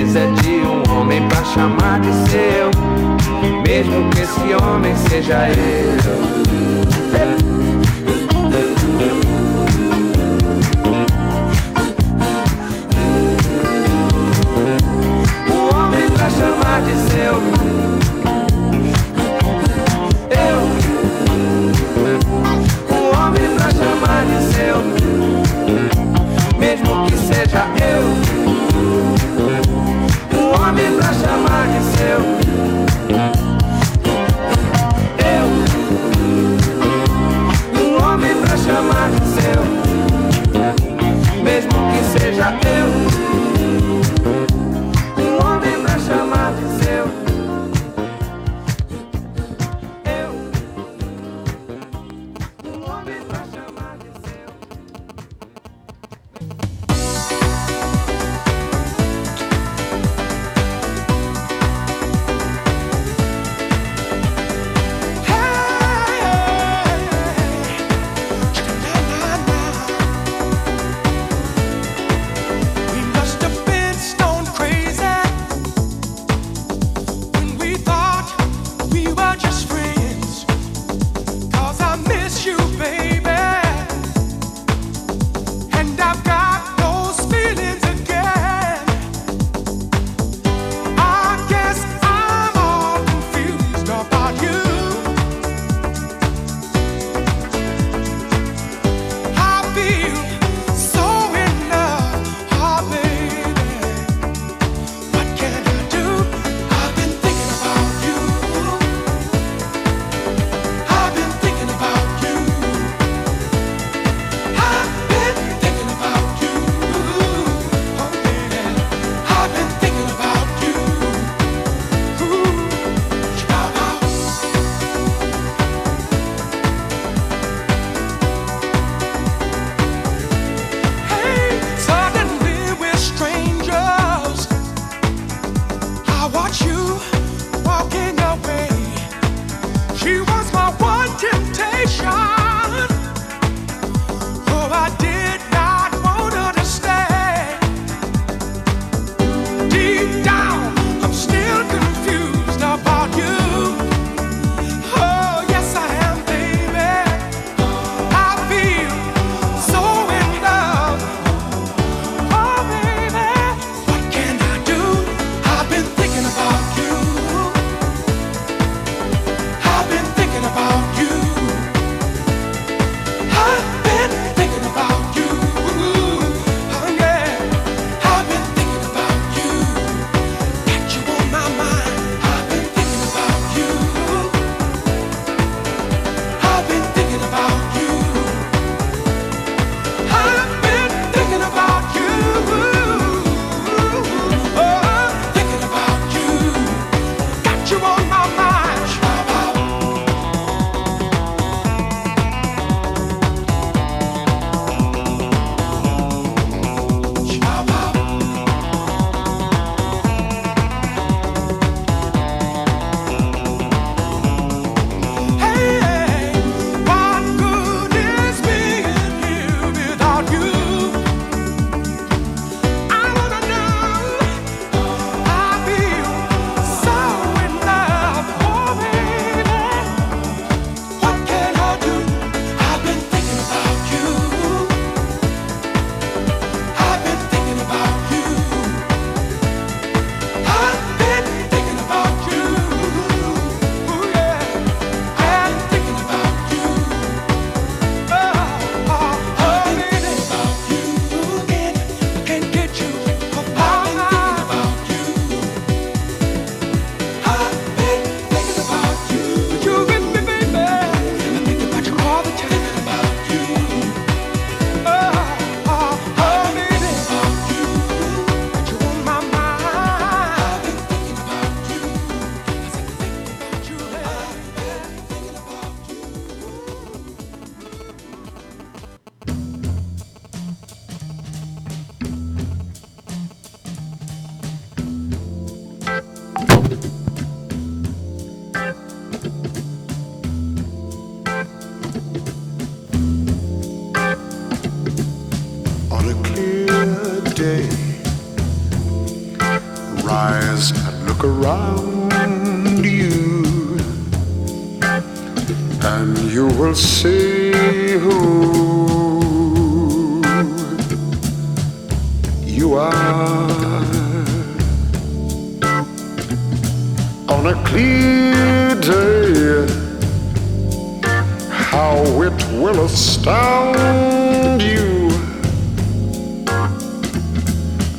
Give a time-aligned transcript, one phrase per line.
[0.00, 2.70] vezes é de um homem pra chamar de seu,
[3.62, 7.39] mesmo que esse homem seja eu.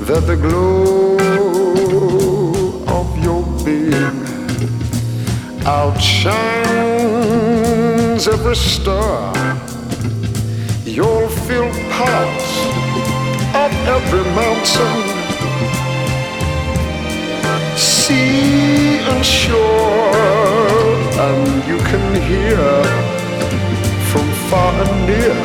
[0.05, 1.15] That the glow
[2.87, 4.25] of your being
[5.65, 7.01] outshines
[8.27, 9.33] every star.
[10.85, 12.51] You'll feel parts
[13.53, 14.97] of every mountain,
[17.77, 20.15] sea and shore,
[21.27, 22.83] and you can hear
[24.09, 25.37] from far and near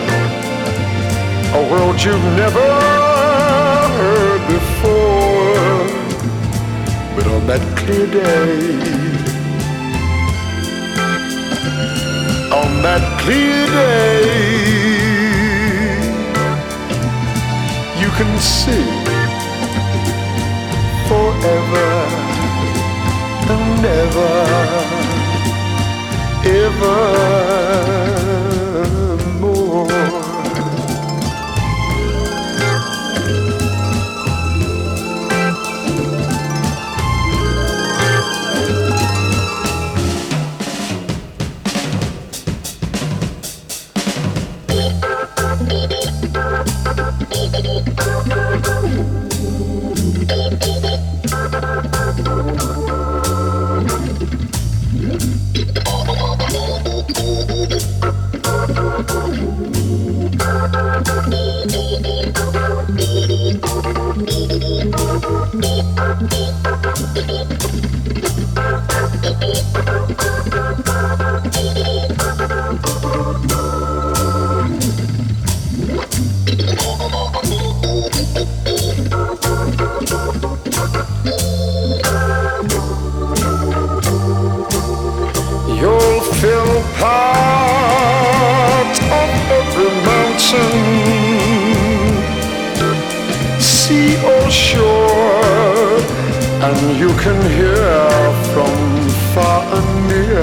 [1.54, 3.05] a world you've never
[3.96, 5.84] heard before.
[7.16, 8.52] But on that clear day,
[12.60, 14.24] on that clear day,
[18.02, 18.86] you can see
[21.08, 21.90] forever
[23.54, 24.36] and ever,
[26.66, 27.16] evermore.
[30.10, 30.25] You'll
[96.68, 98.00] and you can hear
[98.52, 98.76] from
[99.34, 100.40] far and near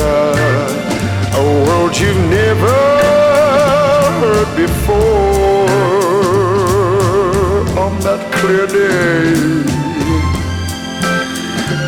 [1.35, 2.77] a world you've never
[4.21, 5.63] heard before
[7.85, 9.33] on that clear day.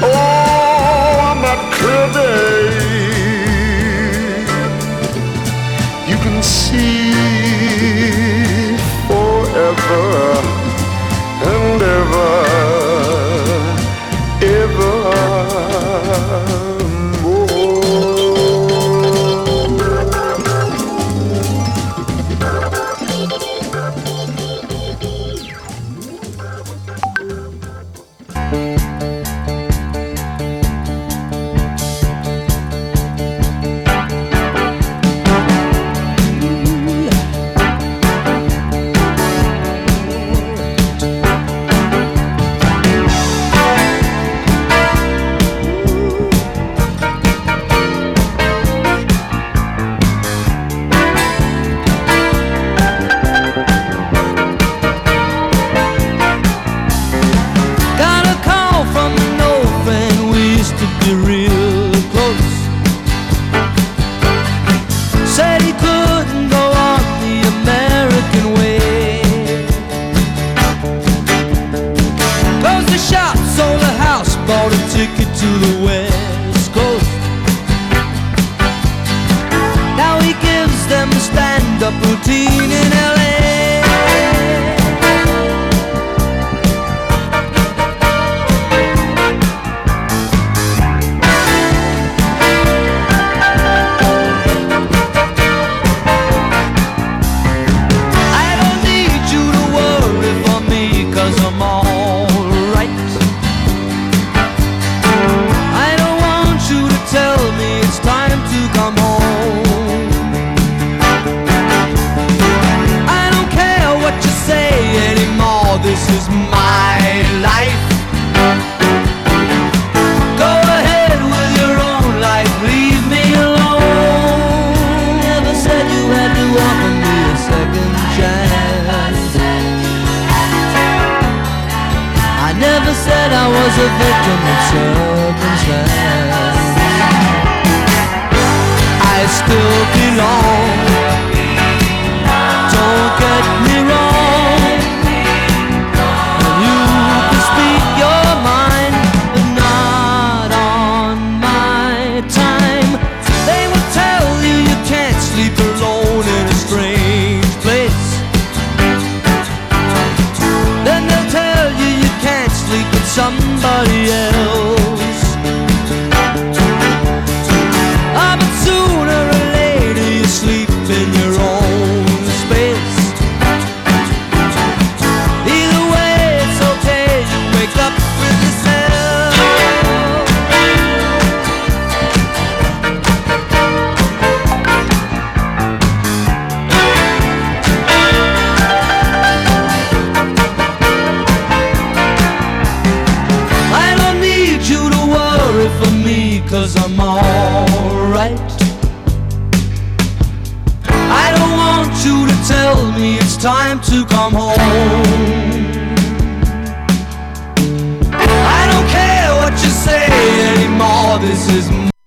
[0.03, 2.24] Oh, on that clear day,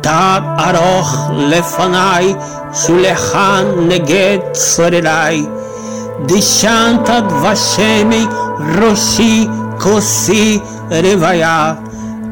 [0.00, 2.34] תד ארוך לפניי,
[2.74, 5.46] שולחן נגד צורריי.
[6.26, 8.26] דשנת דבשמי
[8.80, 10.58] ראשי כוסי
[10.90, 11.74] רוויה.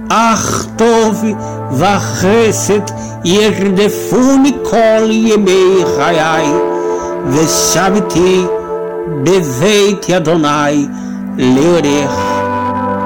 [0.08, 1.24] אך טוב
[1.72, 2.80] וחסד
[3.24, 6.52] ירדפוני כל ימי חיי,
[7.28, 8.44] ושבתי
[9.22, 10.86] בבית אדוני
[11.38, 12.20] לאורך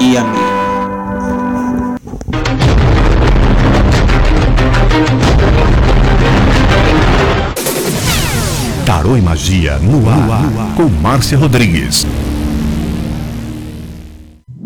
[0.01, 0.48] ימים.
[9.00, 12.06] Tarô e Magia no ar, com Márcia Rodrigues.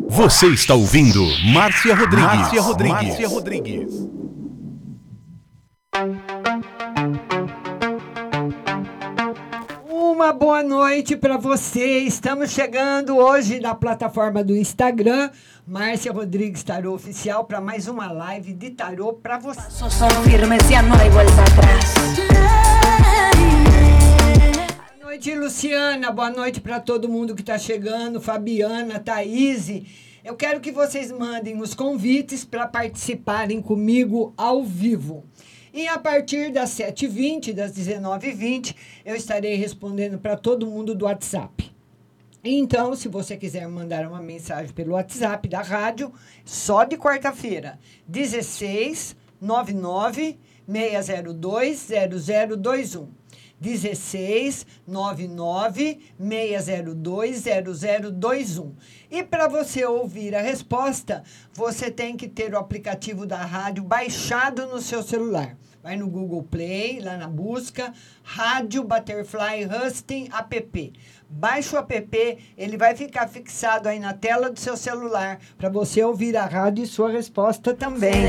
[0.10, 1.24] Você está ouvindo
[1.54, 2.26] Márcia Rodrigues.
[2.26, 3.08] Márcia Rodrigues.
[3.10, 3.94] Márcia Rodrigues.
[9.88, 12.00] Uma boa noite para você.
[12.00, 15.30] Estamos chegando hoje na plataforma do Instagram,
[15.68, 19.62] Márcia Rodrigues Tarô Oficial, para mais uma live de tarô para você.
[19.70, 22.63] Son firmes, ya no hay vuelta atrás.
[25.14, 26.12] Noite, Luciana.
[26.12, 28.20] Boa noite para todo mundo que está chegando.
[28.20, 29.84] Fabiana, Thaís.
[30.26, 35.24] Eu quero que vocês mandem os convites para participarem comigo ao vivo.
[35.72, 41.72] E a partir das 7h20, das 19h20, eu estarei respondendo para todo mundo do WhatsApp.
[42.44, 46.12] Então, se você quiser mandar uma mensagem pelo WhatsApp da rádio,
[46.44, 51.88] só de quarta-feira, 16 99 602
[52.26, 53.23] 0021.
[53.64, 58.76] 16 99 602 0021.
[59.10, 61.24] E para você ouvir a resposta,
[61.54, 65.58] você tem que ter o aplicativo da rádio baixado no seu celular.
[65.82, 70.94] Vai no Google Play, lá na busca, Rádio Butterfly Husting App.
[71.36, 76.04] Baixa o app, ele vai ficar fixado aí na tela do seu celular para você
[76.04, 78.28] ouvir a rádio e sua resposta também.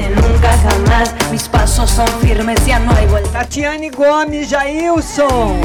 [3.31, 5.61] Tatiane Gomes, Jailson.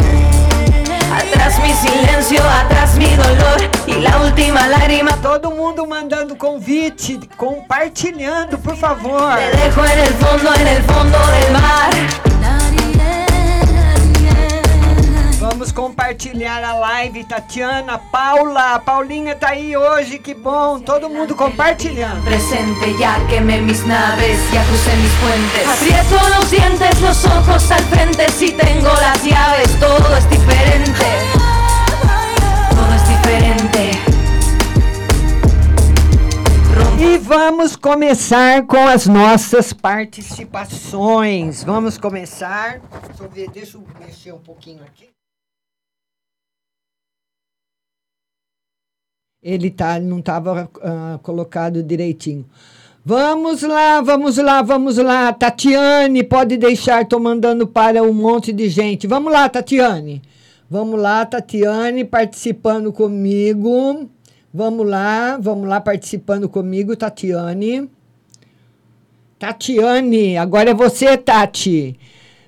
[1.18, 5.14] Atrás mi silencio, atrás mi dolor y la última lágrima.
[5.22, 9.38] Todo mundo mandando convite, compartilhando, por favor.
[9.38, 12.29] Te dejo en el fondo, en el fondo del mar.
[15.60, 22.24] Vamos compartilhar a live, Tatiana, Paula, Paulinha tá aí hoje, que bom, todo mundo compartilhando.
[22.24, 25.68] Presente, ya quemé mis naves, ya crucé mis puentes.
[25.68, 28.32] Aprieto los dientes, los ojos al frente.
[28.32, 31.06] Si tengo las llaves, todo es diferente.
[32.70, 33.92] Todo es diferente.
[37.02, 41.66] E vamos começar com as nossas participações.
[41.66, 42.80] Vamos começar.
[43.08, 45.19] Deixa eu ver, deixa eu mexer um pouquinho aqui.
[49.42, 50.70] Ele tá, não estava
[51.24, 52.46] colocado direitinho.
[53.06, 55.32] Vamos lá, vamos lá, vamos lá.
[55.32, 59.08] Tatiane, pode deixar, estou mandando para um monte de gente.
[59.08, 60.22] Vamos lá, Tatiane.
[60.70, 64.10] Vamos lá, Tatiane, participando comigo.
[64.54, 67.90] Vamos lá, vamos lá, participando comigo, Tatiane.
[69.40, 71.98] Tatiane, agora é você, Tati.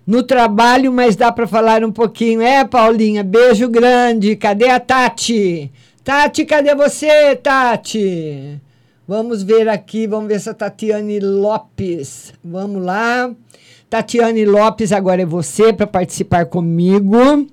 [0.06, 2.42] No trabalho, mas dá para falar um pouquinho.
[2.42, 4.36] É, Paulinha, beijo grande.
[4.36, 5.72] Cadê a Tati?
[6.04, 8.60] Tati, cadê você, Tati?
[9.08, 12.34] Vamos ver aqui, vamos ver se a Tatiane Lopes.
[12.44, 13.32] Vamos lá.
[13.88, 17.48] Tatiane Lopes, agora é você para participar comigo.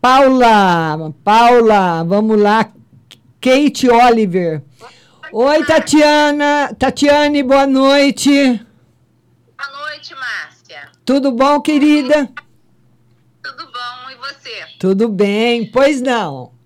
[0.00, 2.72] Paula, Paula, vamos lá.
[3.40, 4.62] Kate Oliver.
[5.32, 6.74] Oi, Tatiana.
[6.76, 8.30] Tatiane, boa noite.
[8.32, 10.88] Boa noite, Márcia.
[11.04, 12.28] Tudo bom, querida?
[13.40, 14.64] Tudo bom, e você?
[14.80, 16.58] Tudo bem, pois não.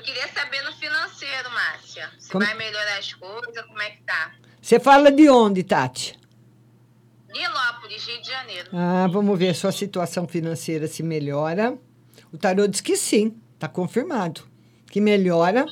[0.00, 2.08] Eu queria saber no financeiro, Márcia.
[2.18, 4.32] Se Como- vai melhorar as coisas, como é que tá?
[4.62, 6.18] Você fala de onde, Tati?
[7.30, 8.70] Nilópolis, Rio de Janeiro.
[8.72, 11.76] Ah, vamos ver sua situação financeira se melhora.
[12.32, 14.40] O tarô diz que sim, está confirmado.
[14.90, 15.66] Que melhora.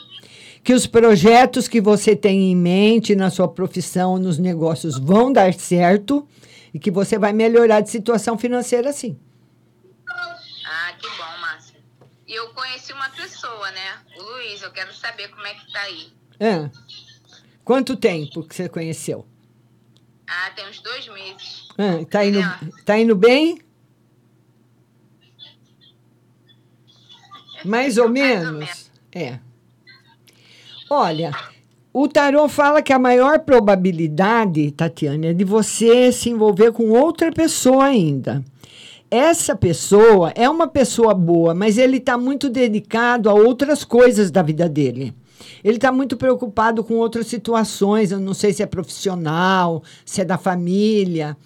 [0.62, 5.54] Que os projetos que você tem em mente na sua profissão, nos negócios vão dar
[5.54, 6.28] certo
[6.74, 9.18] e que você vai melhorar de situação financeira sim.
[10.06, 11.80] Ah, que bom, Márcia.
[12.28, 13.98] E eu conheci uma pessoa, né?
[14.18, 16.12] O Luiz, eu quero saber como é que tá aí.
[16.38, 16.70] Ah,
[17.64, 19.26] quanto tempo que você conheceu?
[20.28, 21.68] Ah, tem uns dois meses.
[21.78, 22.40] Ah, tá, indo,
[22.84, 23.62] tá indo bem?
[27.64, 28.90] Mais ou Mais ou menos?
[29.10, 29.40] É.
[30.90, 31.32] Olha,
[31.94, 37.32] o tarô fala que a maior probabilidade, Tatiana, é de você se envolver com outra
[37.32, 38.44] pessoa ainda.
[39.10, 44.42] Essa pessoa é uma pessoa boa, mas ele está muito dedicado a outras coisas da
[44.42, 45.14] vida dele.
[45.64, 50.24] Ele está muito preocupado com outras situações, eu não sei se é profissional, se é
[50.24, 51.36] da família.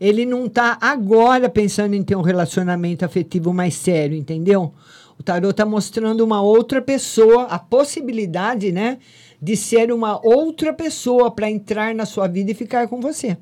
[0.00, 4.72] Ele não está agora pensando em ter um relacionamento afetivo mais sério, entendeu?
[5.18, 8.98] O tarô está mostrando uma outra pessoa, a possibilidade, né,
[9.42, 13.36] de ser uma outra pessoa para entrar na sua vida e ficar com você.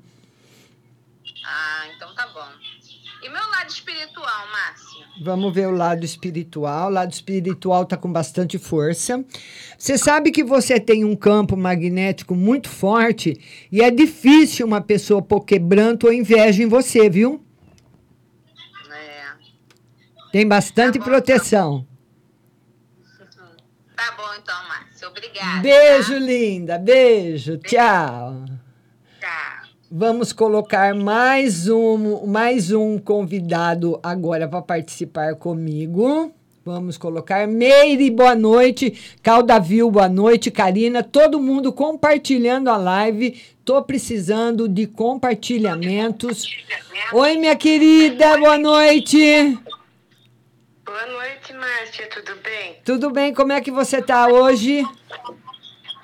[1.46, 2.48] Ah, então tá bom.
[3.22, 5.06] E meu lado espiritual, Márcia?
[5.20, 6.88] Vamos ver o lado espiritual.
[6.88, 9.24] O lado espiritual está com bastante força.
[9.76, 13.38] Você sabe que você tem um campo magnético muito forte
[13.70, 17.44] e é difícil uma pessoa pôr quebranto ou inveja em você, viu?
[18.90, 19.32] É.
[20.32, 21.86] Tem bastante Tá bom, proteção.
[23.96, 25.08] Tá bom então, Márcia.
[25.08, 25.60] Obrigada.
[25.60, 26.78] Beijo, linda.
[26.78, 27.58] Beijo.
[27.58, 28.44] Tchau.
[29.88, 29.96] Tá.
[29.96, 36.32] Vamos colocar mais um, mais um convidado agora para participar comigo.
[36.64, 39.16] Vamos colocar Meire, boa noite.
[39.22, 40.50] Caldavil, boa noite.
[40.50, 43.42] Karina, todo mundo compartilhando a live.
[43.64, 46.44] Tô precisando de compartilhamentos.
[47.12, 49.58] Oi, minha querida, boa noite.
[50.84, 52.76] Boa noite, Márcia, tudo bem?
[52.84, 53.32] Tudo bem?
[53.32, 54.82] Como é que você tá hoje?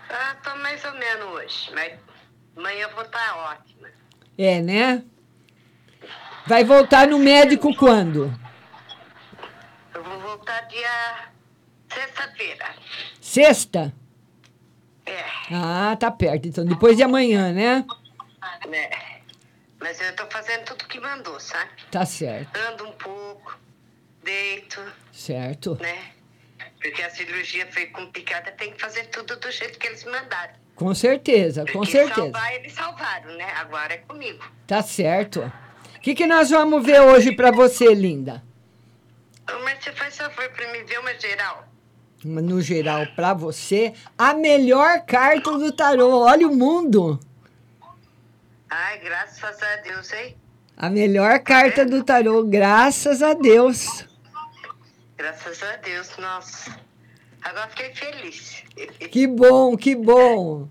[0.08, 1.92] Ah, tô mais ou menos hoje, mas
[2.56, 3.73] amanhã eu vou estar ótima.
[4.36, 5.02] É, né?
[6.46, 8.32] Vai voltar no médico quando?
[9.94, 11.28] Eu vou voltar dia
[11.92, 12.74] sexta-feira.
[13.20, 13.92] Sexta?
[15.06, 16.48] É, Ah, tá perto.
[16.48, 17.84] Então, depois de amanhã, né?
[18.68, 18.90] né?
[19.80, 21.70] Mas eu tô fazendo tudo que mandou, sabe?
[21.90, 23.58] Tá certo, Ando um pouco,
[24.22, 24.80] deito,
[25.12, 25.76] certo.
[25.80, 26.12] né?
[26.80, 30.54] Porque a cirurgia foi complicada, tem que fazer tudo do jeito que eles mandaram.
[30.74, 32.14] Com certeza, com Porque certeza.
[32.14, 33.46] salvar, eles salvaram, né?
[33.56, 34.44] Agora é comigo.
[34.66, 35.40] Tá certo.
[35.96, 38.42] O que, que nós vamos ver hoje para você, linda?
[39.62, 41.68] Mas você faz favor pra me ver uma geral.
[42.24, 46.20] No geral, para você, a melhor carta do tarô.
[46.20, 47.20] Olha o mundo.
[48.70, 50.36] Ai, graças a Deus, hein?
[50.76, 54.08] A melhor carta do tarô, graças a Deus.
[55.16, 56.76] Graças a Deus, nossa.
[57.44, 58.64] Agora fiquei feliz.
[59.10, 60.66] Que bom, que bom.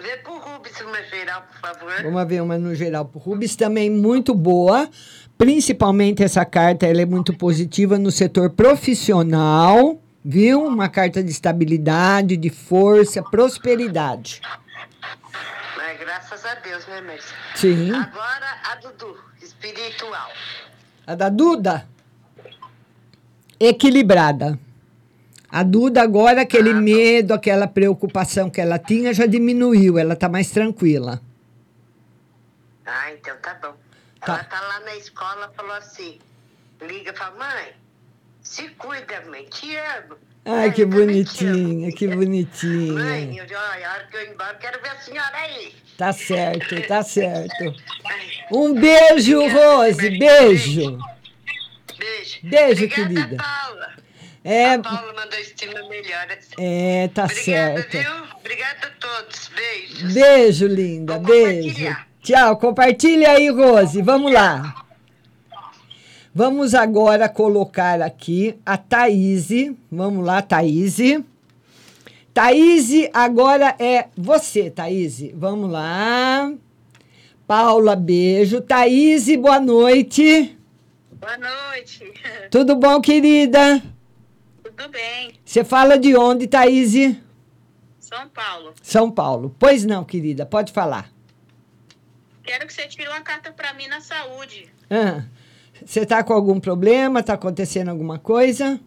[0.00, 2.02] Vê pro Rubens uma geral, por favor.
[2.02, 4.88] Vamos ver uma no geral pro Rubens, também muito boa.
[5.36, 10.64] Principalmente essa carta, ela é muito positiva no setor profissional, viu?
[10.64, 14.42] Uma carta de estabilidade, de força, prosperidade.
[15.76, 17.36] Mas graças a Deus, né, Márcia?
[17.54, 17.92] Sim.
[17.94, 20.30] Agora a Dudu, espiritual.
[21.06, 21.88] A da Duda?
[23.58, 24.58] Equilibrada.
[25.52, 30.50] A Duda agora, aquele medo, aquela preocupação que ela tinha já diminuiu, ela tá mais
[30.50, 31.20] tranquila.
[32.86, 33.74] Ah, então tá bom.
[34.20, 34.34] Tá.
[34.34, 36.18] Ela tá lá na escola, falou assim,
[36.80, 37.72] liga pra mãe,
[38.42, 40.16] se cuida, mãe, te amo.
[40.44, 42.92] Ai, que te amo." bonitinha, que bonitinha.
[42.92, 45.74] Mãe, eu, olha, a hora que eu ir embora, quero ver a senhora aí.
[45.98, 47.74] Tá certo, tá certo.
[48.52, 50.98] Um beijo, Rose, beijo.
[51.98, 52.40] Beijo.
[52.42, 53.36] Beijo, Obrigada, querida.
[53.36, 53.99] Paula.
[54.42, 56.48] É, A Paula mandou estima melhoras.
[56.58, 57.90] é, tá Obrigada, certo.
[57.98, 58.36] viu?
[58.38, 59.50] Obrigada a todos.
[59.54, 60.14] Beijos.
[60.14, 61.96] Beijo, linda, Vou beijo.
[62.22, 64.00] Tchau, compartilha aí, Rose.
[64.00, 64.74] Vamos lá.
[66.34, 69.48] Vamos agora colocar aqui a Thaís.
[69.90, 70.96] Vamos lá, Thaís.
[72.32, 75.20] Thaís, agora é você, Thaís.
[75.34, 76.52] Vamos lá.
[77.46, 78.60] Paula, beijo.
[78.60, 80.56] Thaís, boa noite.
[81.12, 82.10] Boa noite.
[82.50, 83.82] Tudo bom, querida?
[84.80, 85.34] Tudo bem?
[85.44, 86.94] Você fala de onde, Thaís?
[87.98, 88.72] São Paulo.
[88.80, 89.54] São Paulo.
[89.58, 91.12] Pois não, querida, pode falar.
[92.42, 94.72] Quero que você tire uma carta para mim na saúde.
[94.88, 95.24] Ah,
[95.84, 97.22] você tá com algum problema?
[97.22, 98.80] Tá acontecendo alguma coisa?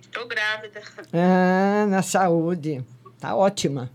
[0.00, 0.80] Estou grávida.
[1.12, 2.84] Ah, na saúde.
[3.18, 3.90] Tá ótima.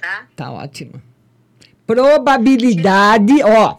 [0.00, 0.26] Tá?
[0.34, 1.02] Tá ótima.
[1.86, 3.76] Probabilidade, ó.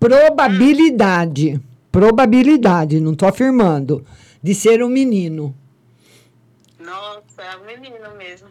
[0.00, 1.60] Probabilidade.
[1.92, 4.04] Probabilidade, não tô afirmando.
[4.44, 5.56] De ser um menino.
[6.78, 8.48] Nossa, é um menino mesmo.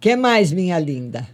[0.00, 1.28] que mais, minha linda?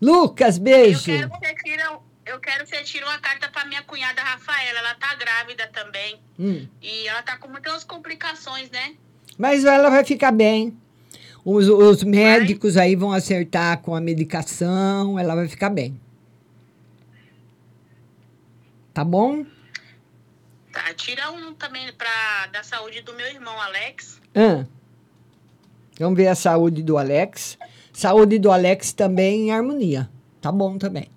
[0.00, 1.04] Lucas, Eu beijo.
[1.04, 1.82] quero que você tire,
[2.24, 4.78] eu quero que você tire uma carta para minha cunhada Rafaela.
[4.78, 6.18] Ela tá grávida também.
[6.38, 8.94] Hum, E ela tá com muitas complicações, né?
[9.36, 10.74] Mas ela vai ficar bem.
[11.44, 16.00] Os, os médicos aí vão acertar com a medicação, ela vai ficar bem.
[18.94, 19.44] Tá bom?
[20.72, 24.20] Tá, tira um também pra, da saúde do meu irmão, Alex.
[24.34, 24.64] Ah.
[25.98, 27.58] Vamos ver a saúde do Alex.
[27.92, 30.08] Saúde do Alex também em harmonia.
[30.40, 31.10] Tá bom também.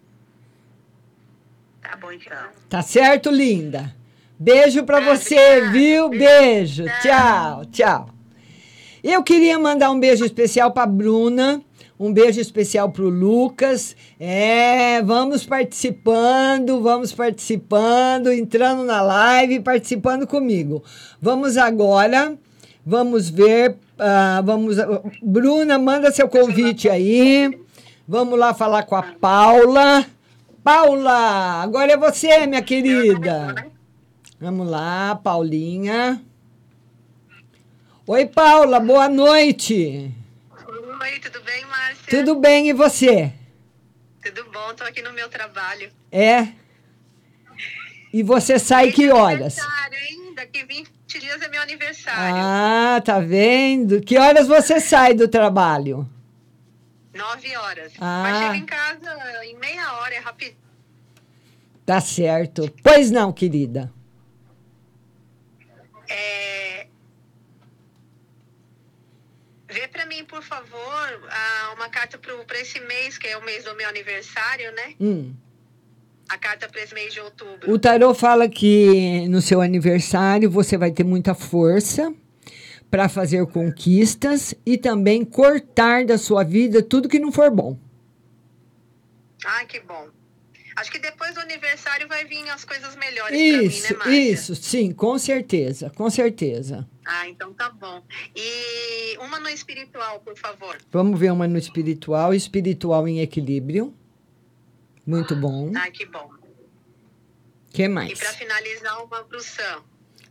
[1.81, 2.37] Tá bom, então.
[2.69, 3.95] Tá certo, linda?
[4.37, 6.09] Beijo pra você, viu?
[6.09, 6.83] Beijo.
[7.01, 8.09] Tchau, tchau.
[9.01, 11.63] Eu queria mandar um beijo especial pra Bruna.
[11.97, 13.95] Um beijo especial pro Lucas.
[14.19, 20.83] É, vamos participando, vamos participando, entrando na live, participando comigo.
[21.21, 22.37] Vamos agora,
[22.85, 24.75] vamos ver, ah, vamos,
[25.21, 27.57] Bruna, manda seu convite aí.
[28.07, 30.05] Vamos lá falar com a Paula.
[30.63, 33.67] Paula, agora é você, minha querida.
[34.39, 36.21] Vamos lá, Paulinha.
[38.05, 40.11] Oi, Paula, boa noite.
[41.05, 41.65] Oi, tudo bem,
[42.05, 42.19] Márcia?
[42.19, 43.33] Tudo bem e você?
[44.23, 45.91] Tudo bom, tô aqui no meu trabalho.
[46.11, 46.49] É?
[48.13, 49.59] E você sai que horas?
[49.59, 50.33] Aniversário, hein?
[50.35, 50.89] Daqui 20
[51.19, 52.35] dias é meu aniversário.
[52.37, 54.01] Ah, tá vendo?
[54.01, 56.09] Que horas você sai do trabalho?
[57.13, 57.93] Nove horas.
[57.99, 58.23] Ah.
[58.23, 60.55] Mas chega em casa em meia hora, é rápido.
[61.85, 62.73] Tá certo.
[62.83, 63.91] Pois não, querida.
[66.09, 66.87] É...
[69.75, 73.43] Vê pra mim, por favor, ah, uma carta pro, pra esse mês, que é o
[73.43, 74.95] mês do meu aniversário, né?
[75.01, 75.33] Hum.
[76.29, 77.69] A carta pra esse mês de outubro.
[77.69, 82.13] O tarô fala que no seu aniversário você vai ter muita força
[82.89, 87.77] para fazer conquistas e também cortar da sua vida tudo que não for bom.
[89.45, 90.07] Ai, que bom.
[90.75, 94.31] Acho que depois do aniversário vai vir as coisas melhores Isso, mim, né, Márcia?
[94.31, 96.85] isso, sim, com certeza, com certeza.
[97.05, 98.03] Ah, então tá bom.
[98.35, 100.77] E uma no espiritual, por favor.
[100.91, 103.93] Vamos ver uma no espiritual, espiritual em equilíbrio.
[105.05, 105.71] Muito bom.
[105.75, 106.29] Ai, que bom.
[107.71, 108.17] que E mais?
[108.19, 109.81] pra finalizar, uma pro Sam.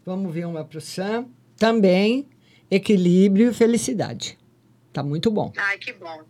[0.04, 1.26] Vamos ver uma para o Sam.
[1.56, 2.28] Também
[2.70, 4.38] equilíbrio e felicidade.
[4.92, 5.52] Tá muito bom.
[5.56, 6.22] Ai, que bom.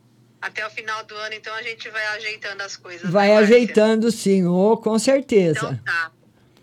[0.46, 3.10] Até o final do ano, então, a gente vai ajeitando as coisas.
[3.10, 5.58] Vai né, ajeitando sim, ô, com certeza.
[5.58, 6.10] Então tá.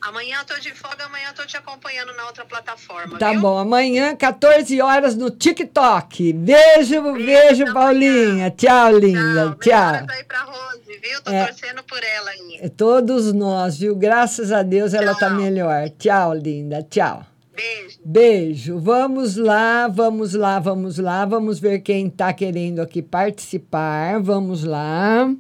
[0.04, 3.42] Amanhã eu tô de folga, amanhã eu tô te acompanhando na outra plataforma, Tá viu?
[3.42, 6.34] bom, amanhã, 14 horas no TikTok.
[6.34, 8.50] Beijo, beijo, Paulinha.
[8.52, 9.56] Tchau, linda.
[9.60, 9.92] Tchau.
[9.92, 11.22] Melhoras aí pra Rose, viu?
[11.24, 11.46] Tô É.
[11.46, 12.60] torcendo por ela aí.
[12.62, 13.96] É Todos nós, viu?
[13.96, 15.90] Graças a Deus ela tá melhor.
[16.00, 16.82] Tchau, linda.
[16.90, 17.24] Tchau.
[17.54, 18.00] Beijo.
[18.04, 18.80] Beijo.
[18.80, 21.26] Vamos lá, vamos lá, vamos lá.
[21.26, 24.22] Vamos ver quem tá querendo aqui participar.
[24.22, 25.34] Vamos lá.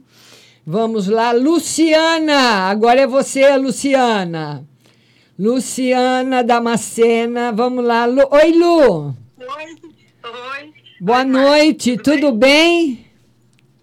[0.65, 2.69] Vamos lá, Luciana.
[2.69, 4.65] Agora é você, Luciana.
[5.39, 7.51] Luciana Damascena.
[7.51, 8.05] Vamos lá.
[8.05, 8.27] Lu...
[8.29, 9.07] Oi, Lu.
[9.07, 9.65] Oi,
[10.23, 10.73] oi.
[10.99, 11.97] Boa noite.
[11.97, 13.07] Tudo bem?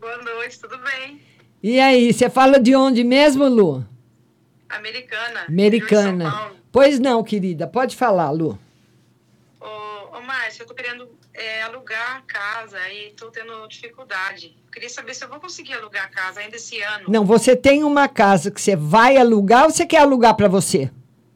[0.01, 1.21] Boa noite, tudo bem?
[1.63, 3.85] E aí, você fala de onde mesmo, Lu?
[4.69, 5.45] Americana.
[5.49, 6.58] Americana.
[6.79, 7.67] Pois não, querida.
[7.67, 8.57] Pode falar, Lu.
[9.61, 14.57] Ô, ô Márcia, eu tô querendo é, alugar a casa e tô tendo dificuldade.
[14.73, 17.07] Queria saber se eu vou conseguir alugar a casa ainda esse ano.
[17.09, 20.89] Não, você tem uma casa que você vai alugar ou você quer alugar para você?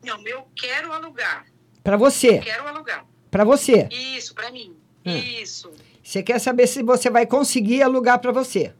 [0.04, 1.44] Não, eu quero alugar.
[1.82, 2.38] Para você.
[2.38, 3.04] Quero alugar.
[3.28, 3.88] Para você.
[3.90, 4.76] Isso, pra mim.
[5.04, 5.10] Ah.
[5.10, 5.72] Isso.
[6.04, 8.72] Você quer saber se você vai conseguir alugar para você?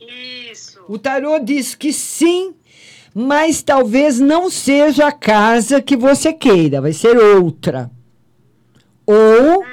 [0.00, 0.82] Isso.
[0.88, 2.54] O tarô diz que sim,
[3.14, 7.90] mas talvez não seja a casa que você queira, vai ser outra.
[9.06, 9.64] Ou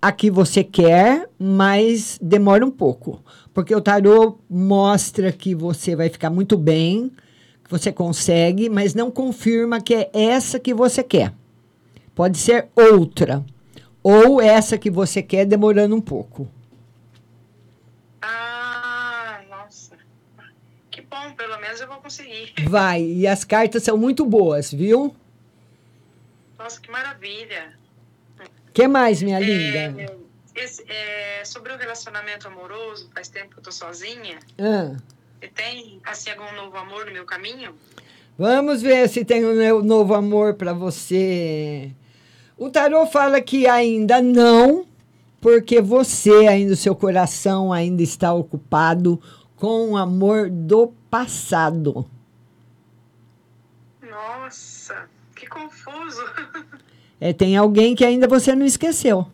[0.00, 3.20] a que você quer, mas demora um pouco.
[3.52, 7.10] Porque o tarô mostra que você vai ficar muito bem,
[7.64, 11.32] que você consegue, mas não confirma que é essa que você quer.
[12.14, 13.44] Pode ser outra.
[14.02, 16.48] Ou essa que você quer demorando um pouco.
[18.22, 19.96] Ah, nossa.
[20.90, 21.02] Que
[21.76, 22.52] menos eu vou conseguir.
[22.68, 25.14] Vai, e as cartas são muito boas, viu?
[26.58, 27.74] Nossa, que maravilha.
[28.72, 30.02] que mais, minha linda?
[30.02, 30.16] É,
[30.62, 34.38] esse- é, sobre o relacionamento amoroso, faz tempo que eu tô sozinha.
[34.58, 34.96] Ah,
[35.42, 37.74] E tem, assim, algum novo amor no meu caminho?
[38.38, 41.90] vamos ver se tem um no- novo amor para você.
[42.58, 44.86] O tarô fala que ainda não,
[45.40, 49.20] porque você ainda o seu coração ainda está ocupado
[49.56, 52.08] com o amor do passado.
[54.02, 56.22] Nossa, que confuso.
[57.18, 59.26] É, tem alguém que ainda você não esqueceu.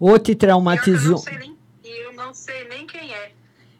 [0.00, 1.22] Ou te traumatizou.
[1.84, 3.32] E eu não sei nem quem é.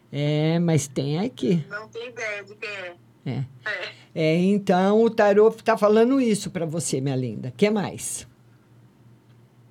[0.09, 1.61] É, mas tem aqui.
[1.69, 2.95] Não tenho ideia de quem é.
[3.25, 3.45] É.
[3.65, 3.91] É.
[4.15, 7.53] É, então o tarô está falando isso para você, minha linda.
[7.55, 8.25] que mais?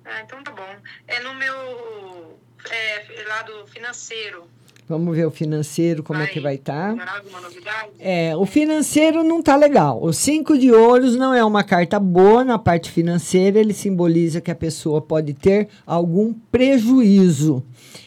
[0.05, 0.75] Ah, então tá bom.
[1.07, 1.55] É no meu
[2.71, 4.45] é, lado financeiro.
[4.89, 6.95] Vamos ver o financeiro, como é que vai estar.
[6.95, 7.91] Tem alguma novidade?
[7.99, 10.01] É, o financeiro não tá legal.
[10.01, 14.49] O cinco de ouros não é uma carta boa na parte financeira, ele simboliza que
[14.49, 17.61] a pessoa pode ter algum prejuízo.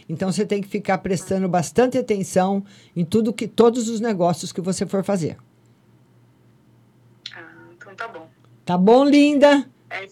[0.08, 2.64] Então você tem que ficar prestando bastante atenção
[2.96, 5.36] em tudo que todos os negócios que você for fazer.
[7.76, 8.26] Então tá bom.
[8.64, 9.68] Tá bom, linda?
[9.90, 10.06] É,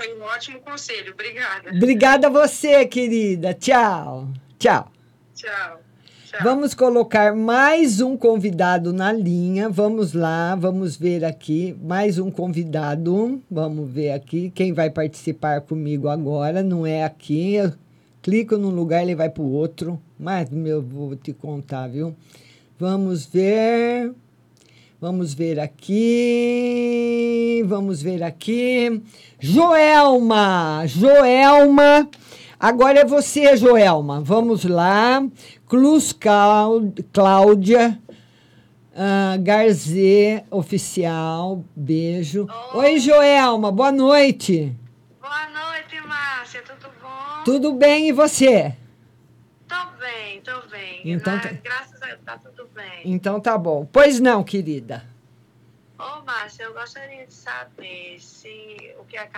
[0.00, 1.12] foi um ótimo conselho.
[1.12, 1.70] Obrigada.
[1.70, 3.52] Obrigada a você, querida.
[3.52, 4.28] Tchau.
[4.58, 4.90] Tchau.
[5.34, 5.80] Tchau.
[6.42, 9.68] Vamos colocar mais um convidado na linha.
[9.68, 11.76] Vamos lá, vamos ver aqui.
[11.82, 13.42] Mais um convidado.
[13.50, 16.62] Vamos ver aqui quem vai participar comigo agora.
[16.62, 17.56] Não é aqui.
[17.56, 17.74] Eu
[18.22, 20.00] clico num lugar, ele vai para o outro.
[20.18, 22.16] Mas meu, vou te contar, viu?
[22.78, 24.14] Vamos ver.
[25.00, 25.94] Vamos ver aqui.
[27.66, 29.02] Vamos ver aqui.
[29.38, 30.82] Joelma!
[30.86, 32.06] Joelma!
[32.58, 34.20] Agora é você, Joelma.
[34.20, 35.26] Vamos lá.
[35.66, 36.14] Cruz
[37.12, 37.98] Cláudia.
[38.94, 41.64] ah, Garzê, oficial.
[41.74, 42.46] Beijo.
[42.74, 43.72] Oi, Joelma.
[43.72, 44.76] Boa noite.
[45.18, 46.60] Boa noite, Márcia.
[46.62, 47.42] Tudo bom?
[47.46, 48.74] Tudo bem e você?
[50.70, 51.00] Bem.
[51.04, 53.02] Então Ah, tá- Graças a Deus, tá tudo bem.
[53.04, 53.86] Então tá bom.
[53.90, 55.04] Pois não, querida.
[55.98, 59.28] Ô, Márcia, eu gostaria de saber se o que a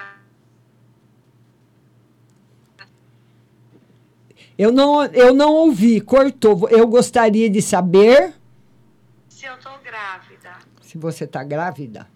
[4.58, 6.68] Eu não, eu não ouvi, cortou.
[6.68, 8.34] Eu gostaria de saber
[9.28, 10.52] se eu tô grávida.
[10.82, 12.06] se você está grávida.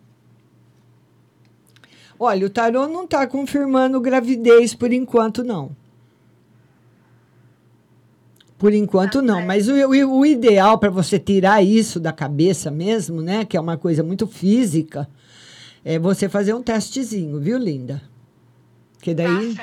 [2.18, 5.74] Olha, o tarô não está confirmando gravidez por enquanto, não.
[8.58, 9.44] Por enquanto, não.
[9.44, 13.44] Mas o, o, o ideal para você tirar isso da cabeça mesmo, né?
[13.44, 15.08] Que é uma coisa muito física,
[15.84, 18.02] é você fazer um testezinho, viu, linda?
[19.00, 19.54] Que daí.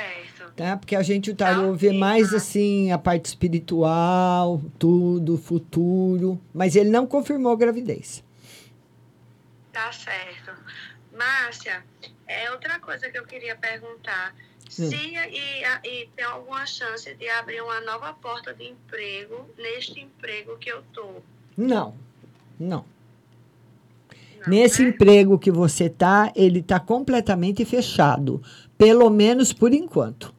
[0.55, 0.77] Tá?
[0.77, 6.39] Porque a gente, o tarô, vê mais assim a parte espiritual, tudo, futuro.
[6.53, 8.23] Mas ele não confirmou gravidez.
[9.71, 10.51] Tá certo.
[11.17, 11.83] Márcia,
[12.27, 14.35] é outra coisa que eu queria perguntar.
[14.73, 20.57] Se e, e tem alguma chance de abrir uma nova porta de emprego neste emprego
[20.57, 21.21] que eu tô?
[21.55, 21.95] Não,
[22.59, 22.85] não.
[24.47, 28.43] Nesse emprego que você tá, ele tá completamente fechado.
[28.77, 30.33] Pelo menos por enquanto.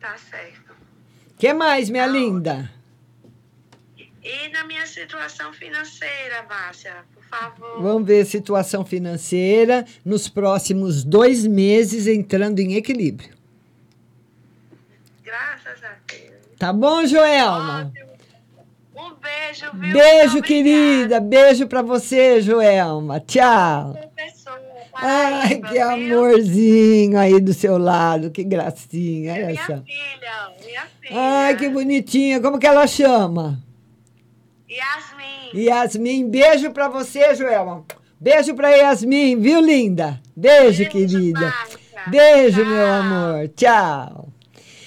[0.00, 0.72] Tá certo.
[1.36, 2.72] que mais, minha linda?
[4.22, 7.82] E na minha situação financeira, Márcia, favor.
[7.82, 13.30] Vamos ver situação financeira nos próximos dois meses entrando em equilíbrio.
[15.24, 16.32] Graças a Deus.
[16.58, 17.92] Tá bom, Joelma?
[18.96, 19.92] Um beijo, viu?
[19.92, 21.20] Beijo, querida.
[21.20, 23.20] Beijo pra você, Joelma.
[23.20, 23.96] Tchau.
[25.00, 28.30] Ai, que amorzinho aí do seu lado.
[28.32, 29.32] Que gracinha.
[29.34, 29.76] Olha Minha só.
[29.82, 31.12] filha, minha filha.
[31.20, 32.40] Ai, que bonitinha.
[32.40, 33.62] Como que ela chama?
[34.70, 35.64] Yasmin.
[35.64, 37.84] Yasmin, beijo pra você, Joelma.
[38.20, 40.20] Beijo pra Yasmin, viu, linda?
[40.36, 41.54] Beijo, querida.
[42.08, 43.48] Beijo, meu amor.
[43.48, 44.28] Tchau.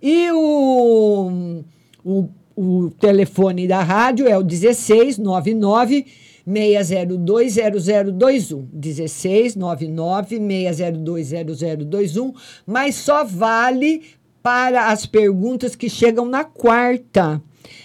[0.02, 1.64] E o,
[2.06, 6.06] o, o telefone da rádio é o 1699
[6.48, 12.34] 6020021 1699 6020021,
[12.66, 14.02] mas só vale
[14.48, 17.42] para as perguntas que chegam na quarta.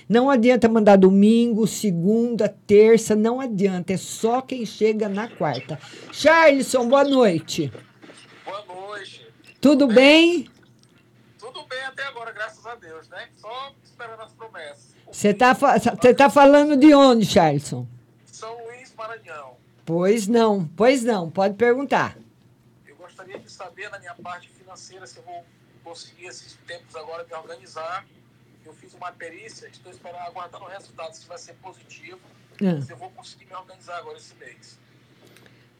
[0.08, 3.92] Não adianta mandar domingo, segunda, terça, não adianta.
[3.94, 5.76] É só quem chega na quarta.
[6.12, 7.72] Charlison, boa noite.
[8.44, 9.26] Boa noite.
[9.60, 10.48] Tudo bem?
[11.36, 13.26] Tudo bem até agora, graças a Deus, né?
[13.40, 14.94] Só esperando as promessas.
[15.10, 17.88] Você tá, fa- tá falando de onde, Charlison?
[18.24, 19.56] São Luís, Maranhão.
[19.84, 22.16] Pois não, pois não, pode perguntar.
[22.86, 25.44] Eu gostaria de saber, na minha parte financeira, se eu vou
[25.93, 28.07] conseguir esses tempos agora me organizar.
[28.64, 32.20] Eu fiz uma perícia, estou esperando, aguardando o resultado, se vai ser positivo.
[32.55, 32.80] Ah.
[32.80, 34.78] Se eu vou conseguir me organizar agora esse mês.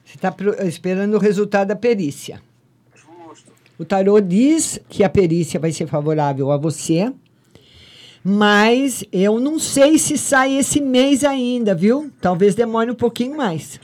[0.05, 0.35] Você está
[0.67, 2.43] esperando o resultado da perícia.
[2.95, 3.53] Justo.
[3.79, 7.13] O tarô diz que a perícia vai ser favorável a você,
[8.23, 12.13] mas eu não sei se sai esse mês ainda, viu?
[12.21, 13.81] Talvez demore um pouquinho mais.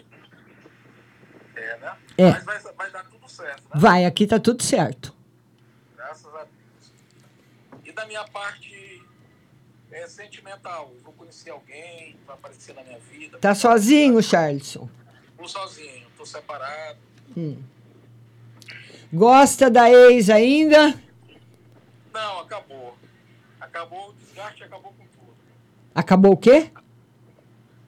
[1.57, 1.97] É, né?
[2.19, 2.31] É.
[2.33, 3.81] Mas vai, vai dar tudo certo, né?
[3.81, 5.17] Vai, aqui tá tudo certo.
[6.09, 6.93] Graças a Deus.
[7.85, 9.03] E da minha parte
[9.91, 13.39] é, sentimental, eu vou conhecer alguém, vai aparecer na minha vida.
[13.39, 14.89] Tá sozinho, Charlison?
[15.37, 17.01] Tô sozinho, tô separado.
[17.37, 17.61] Hum.
[19.13, 20.95] Gosta da ex ainda?
[22.13, 22.97] Não, acabou.
[23.61, 25.37] Acabou o desgaste, acabou com tudo.
[25.93, 26.71] Acabou o quê?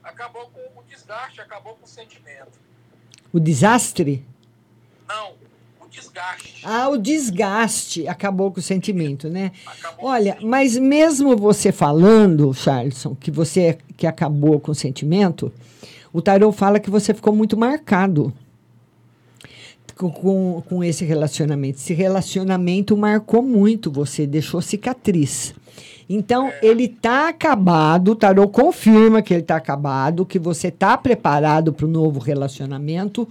[0.02, 2.58] Acabou com o desgaste, acabou com o sentimento.
[3.32, 4.26] O desastre?
[5.06, 5.36] Não,
[5.90, 6.60] desgaste.
[6.64, 9.52] Ah, o desgaste acabou com o sentimento, né?
[9.98, 15.52] Olha, mas mesmo você falando, Charlison, que você que acabou com o sentimento,
[16.12, 18.32] o tarot fala que você ficou muito marcado
[20.08, 21.78] com, com, esse relacionamento.
[21.78, 25.54] Esse relacionamento marcou muito você, deixou cicatriz.
[26.08, 31.72] Então, ele tá acabado, o tarot confirma que ele tá acabado, que você tá preparado
[31.72, 33.28] para o novo relacionamento.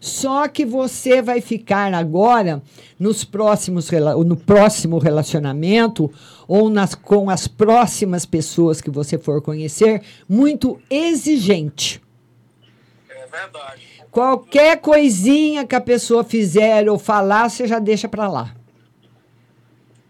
[0.00, 2.62] Só que você vai ficar agora
[2.98, 3.90] nos próximos
[4.24, 6.12] no próximo relacionamento
[6.46, 12.00] ou nas com as próximas pessoas que você for conhecer muito exigente.
[13.08, 13.88] É verdade.
[14.10, 18.54] Qualquer coisinha que a pessoa fizer ou falar, você já deixa para lá.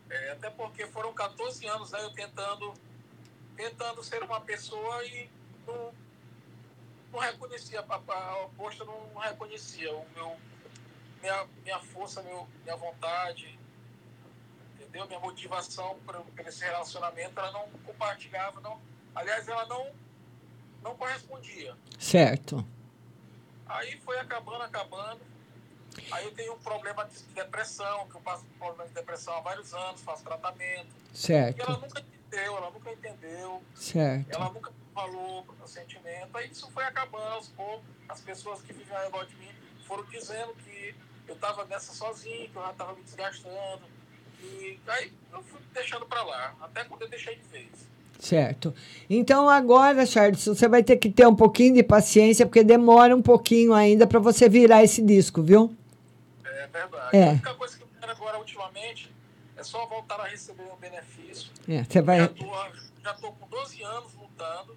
[0.09, 2.72] É, até porque foram 14 anos né, eu tentando,
[3.57, 5.28] tentando ser uma pessoa e
[5.66, 5.91] não,
[7.13, 10.37] não reconhecia, a, oposta não, não reconhecia o meu,
[11.21, 13.59] minha, minha força, meu, minha vontade,
[14.75, 15.07] entendeu?
[15.07, 18.81] Minha motivação para esse relacionamento, ela não compartilhava, não,
[19.15, 19.91] aliás, ela não,
[20.83, 21.77] não correspondia.
[21.99, 22.65] Certo.
[23.67, 25.21] Aí foi acabando, acabando.
[26.11, 29.41] Aí eu tenho um problema de depressão, que eu passo por problema de depressão há
[29.41, 30.89] vários anos, faço tratamento.
[31.13, 31.59] Certo.
[31.59, 33.63] E ela nunca, entendeu, ela nunca entendeu.
[33.75, 34.31] Certo.
[34.31, 36.29] Ela nunca falou o sentimento.
[36.35, 37.87] Aí isso foi acabando aos poucos.
[38.09, 39.51] As pessoas que vivem ao redor de mim
[39.87, 40.95] foram dizendo que
[41.29, 43.83] eu estava nessa sozinho, que eu já estava me desgastando.
[44.43, 47.89] E aí eu fui deixando para lá, até quando eu deixei de vez.
[48.19, 48.75] Certo.
[49.09, 53.23] Então agora, Charles, você vai ter que ter um pouquinho de paciência, porque demora um
[53.23, 55.75] pouquinho ainda para você virar esse disco, viu?
[56.45, 57.17] É verdade.
[57.17, 57.29] É.
[57.29, 59.13] A única coisa que eu quero agora, ultimamente,
[59.57, 61.51] é só voltar a receber um benefício.
[61.69, 62.19] É, você vai.
[62.19, 62.45] Já tô,
[63.03, 64.77] já tô com 12 anos lutando,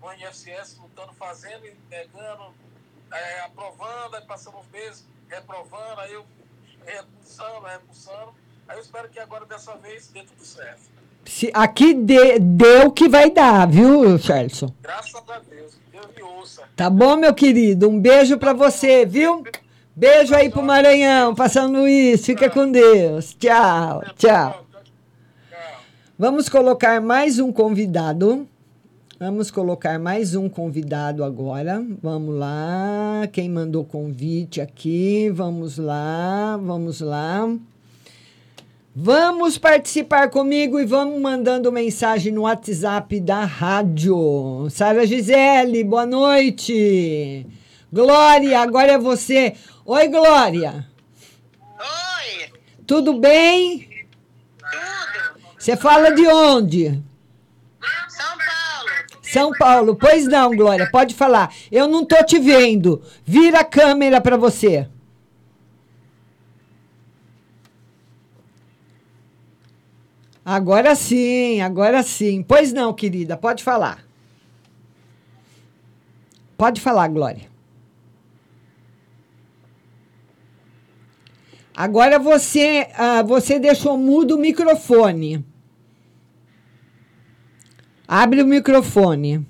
[0.00, 2.54] no INSS, lutando, fazendo negando,
[3.12, 6.24] é, aprovando, aí passando uns meses, reprovando, aí eu
[6.86, 8.34] repulsando, repulsando.
[8.68, 10.80] Aí eu espero que agora, dessa vez, dê tudo certo.
[11.24, 14.72] Se, aqui dê, dê o que vai dar, viu, Charleston?
[14.80, 16.62] Graças a Deus, que Deus me ouça.
[16.74, 17.88] Tá bom, meu querido?
[17.88, 19.44] Um beijo pra você, viu?
[19.94, 22.24] Beijo aí pro Maranhão, passando isso.
[22.24, 23.34] Fica com Deus.
[23.34, 24.64] Tchau, tchau.
[26.18, 28.48] Vamos colocar mais um convidado.
[29.22, 31.84] Vamos colocar mais um convidado agora.
[32.02, 33.28] Vamos lá.
[33.30, 35.28] Quem mandou convite aqui?
[35.28, 37.46] Vamos lá, vamos lá.
[38.96, 44.66] Vamos participar comigo e vamos mandando mensagem no WhatsApp da rádio.
[44.70, 47.46] Sara Gisele, boa noite.
[47.92, 49.52] Glória, agora é você.
[49.84, 50.86] Oi, Glória.
[51.78, 52.52] Oi.
[52.86, 53.80] Tudo bem?
[54.56, 55.40] Tudo.
[55.58, 57.09] Você fala de onde?
[59.32, 59.94] São Paulo.
[59.94, 61.54] Pois não, Glória, pode falar.
[61.70, 63.02] Eu não tô te vendo.
[63.24, 64.88] Vira a câmera para você.
[70.44, 72.42] Agora sim, agora sim.
[72.42, 74.04] Pois não, querida, pode falar.
[76.56, 77.48] Pode falar, Glória.
[81.74, 85.44] Agora você, ah, você deixou mudo o microfone.
[88.12, 89.46] Abre o microfone.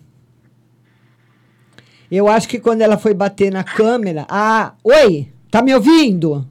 [2.11, 4.27] Eu acho que quando ela foi bater na câmera.
[4.29, 6.47] Ah, oi, tá me ouvindo?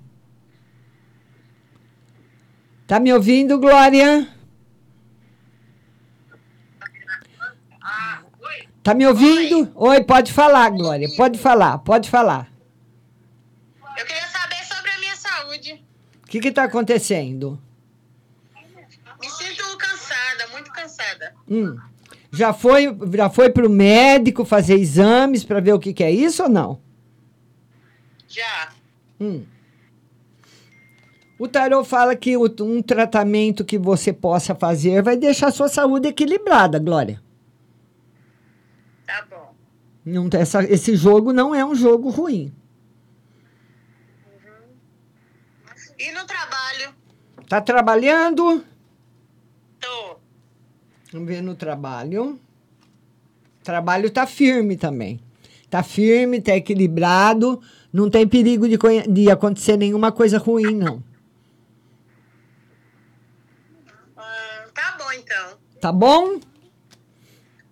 [2.88, 4.28] Tá me ouvindo, Glória?
[8.82, 9.72] Tá me ouvindo?
[9.76, 11.07] Oi, pode falar, Glória.
[11.16, 12.51] Pode falar, pode falar.
[13.95, 15.86] Eu queria saber sobre a minha saúde.
[16.24, 17.62] O que que tá acontecendo?
[19.22, 21.36] Me sinto cansada, muito cansada.
[21.47, 21.78] Hum.
[22.32, 26.43] Já foi, já foi pro médico fazer exames para ver o que que é isso
[26.43, 26.80] ou não?
[28.27, 28.69] Já.
[29.19, 29.43] Hum.
[31.39, 35.69] O tarô fala que o- um tratamento que você possa fazer vai deixar a sua
[35.69, 37.21] saúde equilibrada, Glória.
[39.07, 39.55] Tá bom.
[40.05, 42.53] Não, essa, esse jogo não é um jogo ruim.
[45.97, 46.93] E no trabalho?
[47.47, 48.63] Tá trabalhando?
[51.12, 52.39] Vamos ver no trabalho.
[53.64, 55.20] Trabalho tá firme também.
[55.70, 57.62] Tá firme, tá equilibrado.
[57.91, 61.03] Não tem perigo de, de acontecer nenhuma coisa ruim, não.
[64.18, 65.57] Hum, tá bom, então.
[65.82, 66.39] Tá bom?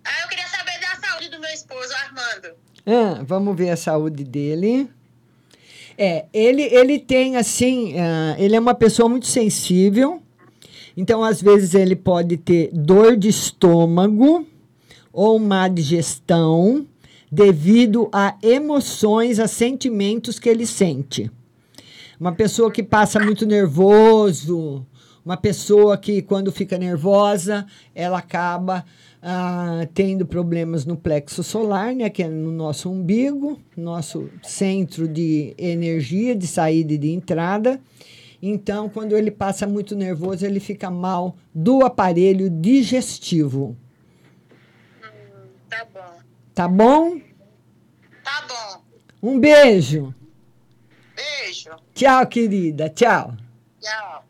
[0.04, 2.56] Ah, eu queria saber da saúde do meu esposo, Armando.
[2.86, 4.90] Ah, vamos ver a saúde dele.
[5.96, 10.22] É, ele, ele tem assim, ah, ele é uma pessoa muito sensível.
[11.00, 14.44] Então, às vezes, ele pode ter dor de estômago
[15.12, 16.84] ou má digestão
[17.30, 21.30] devido a emoções, a sentimentos que ele sente.
[22.18, 24.84] Uma pessoa que passa muito nervoso,
[25.24, 28.84] uma pessoa que, quando fica nervosa, ela acaba
[29.22, 35.54] ah, tendo problemas no plexo solar, né, que é no nosso umbigo, nosso centro de
[35.56, 37.80] energia, de saída e de entrada.
[38.40, 43.76] Então, quando ele passa muito nervoso, ele fica mal do aparelho digestivo.
[45.68, 46.18] Tá bom.
[46.54, 47.20] Tá bom?
[48.22, 48.82] Tá bom.
[49.22, 50.14] Um beijo.
[51.16, 51.70] Beijo.
[51.92, 52.88] Tchau, querida.
[52.88, 53.34] Tchau.
[53.80, 54.24] Tchau.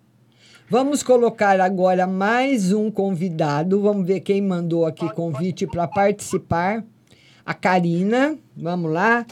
[0.70, 3.80] Vamos colocar agora mais um convidado.
[3.80, 6.84] Vamos ver quem mandou aqui convite para participar.
[7.44, 8.38] A Karina.
[8.56, 9.26] Vamos lá.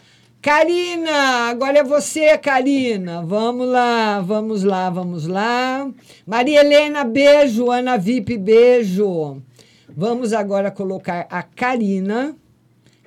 [0.46, 3.20] Karina, agora é você, Karina.
[3.20, 5.92] Vamos lá, vamos lá, vamos lá.
[6.24, 7.68] Maria Helena, beijo.
[7.68, 9.42] Ana Vip, beijo.
[9.88, 12.36] Vamos agora colocar a Karina.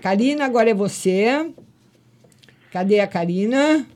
[0.01, 1.49] Karina, agora é você.
[2.73, 3.87] Cadê a Karina?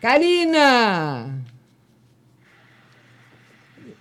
[0.00, 1.44] Karina!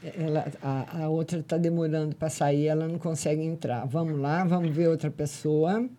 [0.01, 3.85] Ela, a, a outra está demorando para sair, ela não consegue entrar.
[3.85, 5.89] Vamos lá, vamos ver outra pessoa.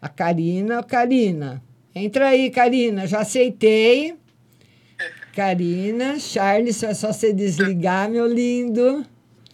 [0.00, 0.82] A Karina.
[0.82, 1.62] Karina,
[1.94, 3.06] entra aí, Karina.
[3.06, 4.16] Já aceitei.
[5.34, 9.06] Karina, Charles, é só você desligar, meu lindo.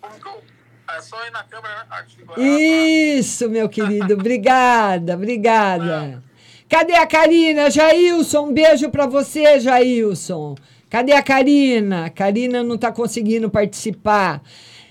[0.02, 2.38] é só ir na câmera ativar.
[2.38, 4.14] Isso, meu querido.
[4.18, 6.22] Obrigada, obrigada.
[6.68, 7.70] Cadê a Karina?
[7.70, 10.56] Jailson, um beijo pra você, Jailson.
[10.88, 12.10] Cadê a Karina?
[12.10, 14.42] Karina não tá conseguindo participar.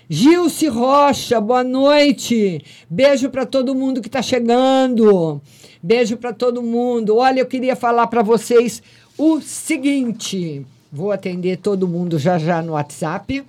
[0.08, 2.64] Gilce Rocha, boa noite.
[2.88, 5.42] Beijo pra todo mundo que tá chegando.
[5.82, 7.18] Beijo pra todo mundo.
[7.18, 8.84] Olha, eu queria falar pra vocês
[9.18, 10.64] o seguinte.
[10.92, 13.44] Vou atender todo mundo já já no WhatsApp.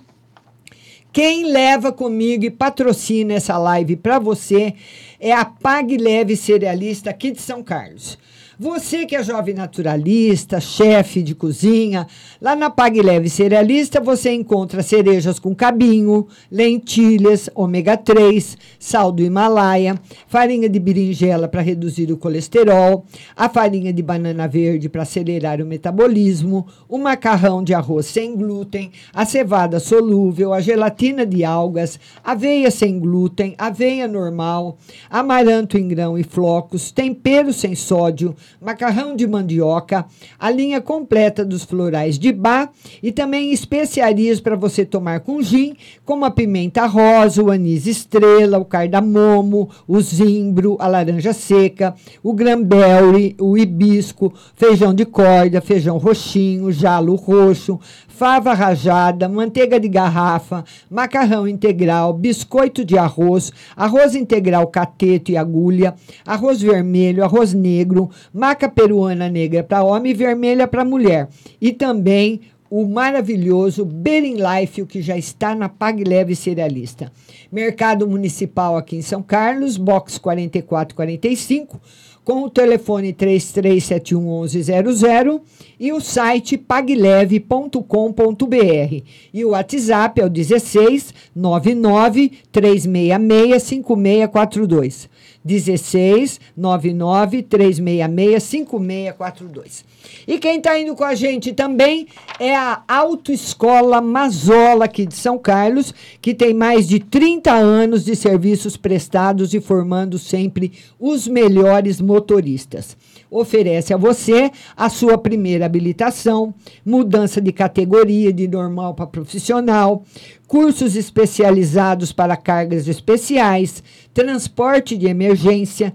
[1.13, 4.73] Quem leva comigo e patrocina essa live para você
[5.19, 8.17] é a Pague Leve Cerealista aqui de São Carlos.
[8.59, 12.07] Você que é jovem naturalista, chefe de cozinha,
[12.41, 19.21] lá na Pague Leve Cerealista você encontra cerejas com cabinho, lentilhas, ômega 3, sal do
[19.21, 23.05] Himalaia, farinha de berinjela para reduzir o colesterol,
[23.35, 28.91] a farinha de banana verde para acelerar o metabolismo, o macarrão de arroz sem glúten,
[29.13, 34.79] a cevada solúvel, a gelatina de algas, aveia sem glúten, aveia normal,
[35.11, 40.05] amaranto em grão e flocos, tempero sem sódio, macarrão de mandioca,
[40.39, 42.71] a linha completa dos florais de bar
[43.01, 45.75] e também especiarias para você tomar com gin,
[46.05, 52.33] como a pimenta rosa, o anis estrela, o cardamomo, o zimbro, a laranja seca, o
[52.33, 57.79] granberry, o hibisco, feijão de corda, feijão roxinho, jalo roxo,
[58.17, 65.93] fava rajada, manteiga de garrafa, macarrão integral, biscoito de arroz, arroz integral cateto e agulha,
[66.25, 71.29] arroz vermelho, arroz negro, maca peruana negra para homem e vermelha para mulher.
[71.61, 72.41] E também
[72.71, 77.11] o maravilhoso Bering Life, o que já está na Pag Leve Cerealista.
[77.51, 81.79] Mercado Municipal aqui em São Carlos, box 4445
[82.27, 85.39] com o telefone 33711100
[85.79, 89.03] e o site pagleve.com.br.
[89.33, 95.09] E o WhatsApp é o 16 99 366 5642.
[95.47, 99.85] 16 99 366 5642.
[100.27, 102.07] E quem está indo com a gente também
[102.39, 108.15] é a Autoescola Mazola aqui de São Carlos, que tem mais de 30 anos de
[108.15, 112.97] serviços prestados e formando sempre os melhores motoristas.
[113.29, 116.53] Oferece a você a sua primeira habilitação,
[116.85, 120.03] mudança de categoria de normal para profissional,
[120.47, 125.93] cursos especializados para cargas especiais, transporte de emergência,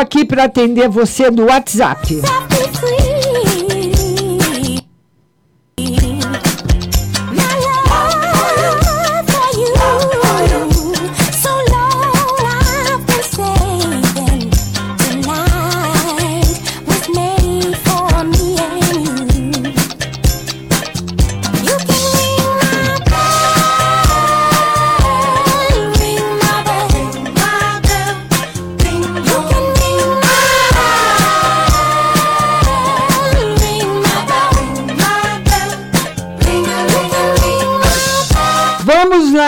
[0.09, 2.23] Aqui para atender você no WhatsApp.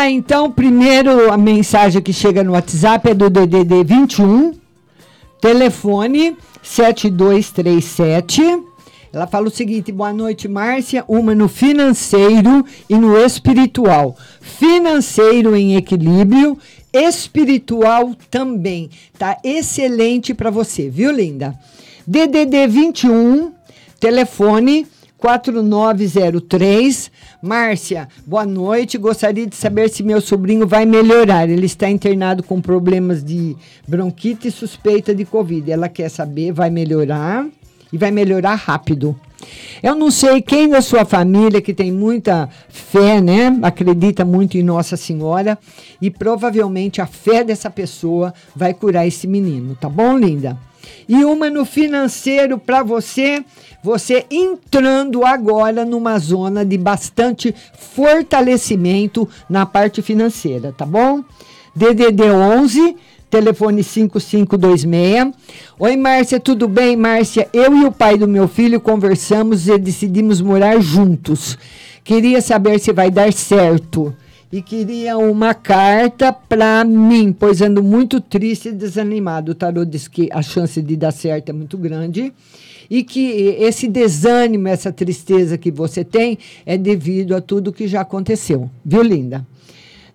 [0.08, 4.54] Então, primeiro a mensagem que chega no WhatsApp é do DDD 21,
[5.40, 8.42] telefone 7237.
[9.12, 11.04] Ela fala o seguinte: boa noite, Márcia.
[11.08, 14.16] Uma no financeiro e no espiritual.
[14.40, 16.56] Financeiro em equilíbrio,
[16.92, 18.88] espiritual também.
[19.18, 21.54] Tá excelente para você, viu, linda?
[22.06, 23.52] DDD 21,
[23.98, 24.86] telefone
[25.20, 27.10] 4903.
[27.42, 28.96] Márcia, boa noite.
[28.96, 31.48] Gostaria de saber se meu sobrinho vai melhorar.
[31.48, 33.54] Ele está internado com problemas de
[33.86, 35.70] bronquite e suspeita de Covid.
[35.70, 37.46] Ela quer saber, vai melhorar
[37.92, 39.14] e vai melhorar rápido.
[39.82, 43.58] Eu não sei quem da sua família que tem muita fé, né?
[43.62, 45.58] Acredita muito em Nossa Senhora
[46.00, 50.58] e provavelmente a fé dessa pessoa vai curar esse menino, tá bom, linda?
[51.08, 53.44] E uma no financeiro para você,
[53.82, 61.22] você entrando agora numa zona de bastante fortalecimento na parte financeira, tá bom?
[61.74, 62.96] DDD 11
[63.30, 65.32] telefone 5526.
[65.78, 66.96] Oi, Márcia, tudo bem?
[66.96, 71.56] Márcia, eu e o pai do meu filho conversamos e decidimos morar juntos.
[72.02, 74.14] Queria saber se vai dar certo.
[74.52, 79.52] E queria uma carta para mim, pois ando muito triste e desanimado.
[79.52, 82.32] O tarô diz que a chance de dar certo é muito grande
[82.90, 86.36] e que esse desânimo, essa tristeza que você tem
[86.66, 88.68] é devido a tudo que já aconteceu.
[88.84, 89.46] Viu, linda?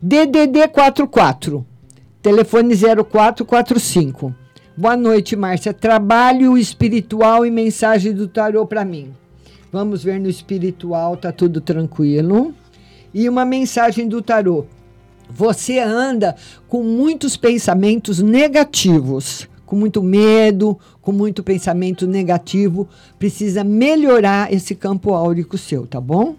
[0.01, 1.65] DDD 44
[2.25, 4.35] Telefone 0445.
[4.75, 5.71] Boa noite, Márcia.
[5.71, 9.13] Trabalho espiritual e mensagem do tarô para mim.
[9.71, 12.51] Vamos ver no espiritual, tá tudo tranquilo.
[13.15, 14.65] E uma mensagem do tarô.
[15.29, 16.35] Você anda
[16.67, 22.87] com muitos pensamentos negativos, com muito medo, com muito pensamento negativo.
[23.17, 26.35] Precisa melhorar esse campo áurico seu, tá bom?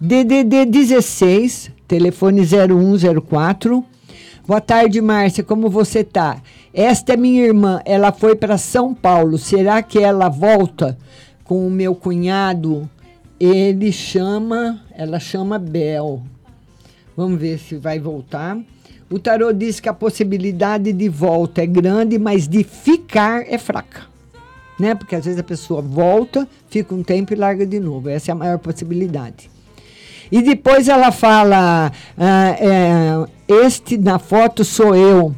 [0.00, 3.84] DDD 16, telefone 0104
[4.46, 5.42] Boa tarde, Márcia.
[5.42, 6.42] Como você tá?
[6.74, 7.80] Esta é minha irmã.
[7.86, 9.38] Ela foi para São Paulo.
[9.38, 10.98] Será que ela volta
[11.44, 12.86] com o meu cunhado?
[13.38, 16.22] Ele chama, ela chama Bel.
[17.16, 18.58] Vamos ver se vai voltar.
[19.10, 24.02] O tarô diz que a possibilidade de volta é grande, mas de ficar é fraca.
[24.78, 24.94] Né?
[24.94, 28.08] Porque às vezes a pessoa volta, fica um tempo e larga de novo.
[28.08, 29.50] Essa é a maior possibilidade.
[30.32, 33.26] E depois ela fala: ah, é,
[33.64, 35.34] Este na foto sou eu.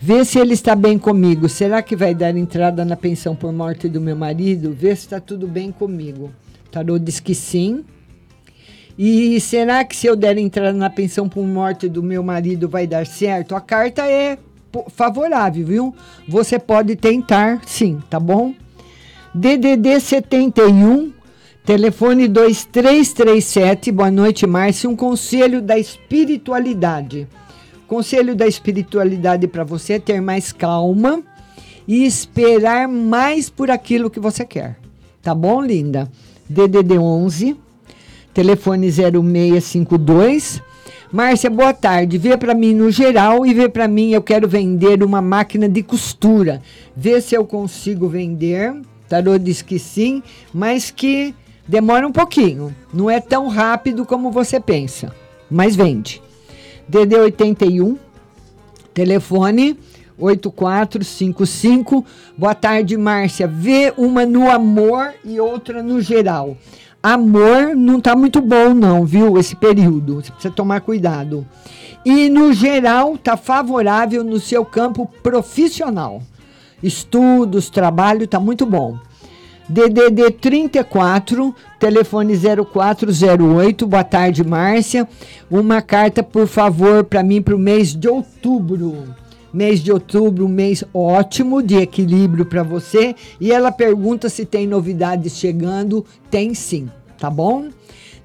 [0.00, 1.48] Vê se ele está bem comigo.
[1.48, 4.72] Será que vai dar entrada na pensão por morte do meu marido?
[4.72, 6.30] Vê se está tudo bem comigo.
[6.70, 7.84] Tarô diz que sim.
[8.98, 12.86] E será que se eu der entrada na pensão por morte do meu marido vai
[12.86, 13.54] dar certo?
[13.54, 14.38] A carta é
[14.88, 15.94] favorável, viu?
[16.28, 18.54] Você pode tentar, sim, tá bom?
[19.34, 21.12] DDD 71
[21.68, 23.92] Telefone 2337.
[23.92, 24.88] Boa noite, Márcia.
[24.88, 27.28] Um conselho da espiritualidade.
[27.86, 31.22] Conselho da espiritualidade para você é ter mais calma
[31.86, 34.78] e esperar mais por aquilo que você quer.
[35.20, 36.10] Tá bom, linda?
[36.48, 37.56] DDD 11,
[38.32, 40.62] telefone 0652.
[41.12, 42.18] Márcia, boa tarde.
[42.18, 45.82] Vê para mim no geral e vê para mim, eu quero vender uma máquina de
[45.82, 46.62] costura.
[46.96, 48.74] Vê se eu consigo vender.
[49.08, 50.22] Tarô diz que sim,
[50.52, 51.34] mas que
[51.68, 55.14] Demora um pouquinho, não é tão rápido como você pensa,
[55.50, 56.22] mas vende.
[56.88, 57.98] DD 81,
[58.94, 59.78] telefone
[60.18, 62.04] 8455.
[62.36, 63.46] Boa tarde, Márcia.
[63.46, 66.56] Vê uma no amor e outra no geral.
[67.02, 69.38] Amor não tá muito bom não, viu?
[69.38, 70.16] Esse período.
[70.16, 71.46] Você precisa tomar cuidado.
[72.04, 76.22] E no geral tá favorável no seu campo profissional.
[76.82, 78.98] Estudos, trabalho tá muito bom.
[79.68, 83.86] DDD 34, telefone 0408.
[83.86, 85.06] Boa tarde, Márcia.
[85.50, 89.14] Uma carta, por favor, para mim para o mês de outubro.
[89.52, 93.14] Mês de outubro, mês ótimo de equilíbrio para você.
[93.40, 96.04] E ela pergunta se tem novidades chegando.
[96.30, 96.88] Tem sim,
[97.18, 97.68] tá bom?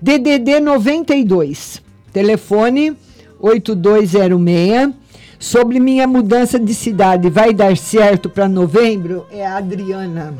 [0.02, 2.96] DDD 92, telefone
[3.40, 4.94] 8206.
[5.40, 9.26] Sobre minha mudança de cidade, vai dar certo para novembro?
[9.30, 10.34] É a Adriana.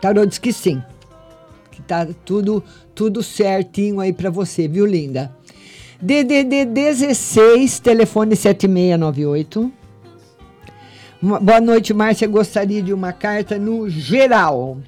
[0.00, 0.80] Tarô diz que sim.
[1.70, 2.62] Que tá tudo,
[2.94, 5.34] tudo certinho aí para você, viu, linda?
[6.00, 9.79] DDD 16, telefone 7698.
[11.22, 12.26] Boa noite, Márcia.
[12.26, 14.78] Gostaria de uma carta no geral.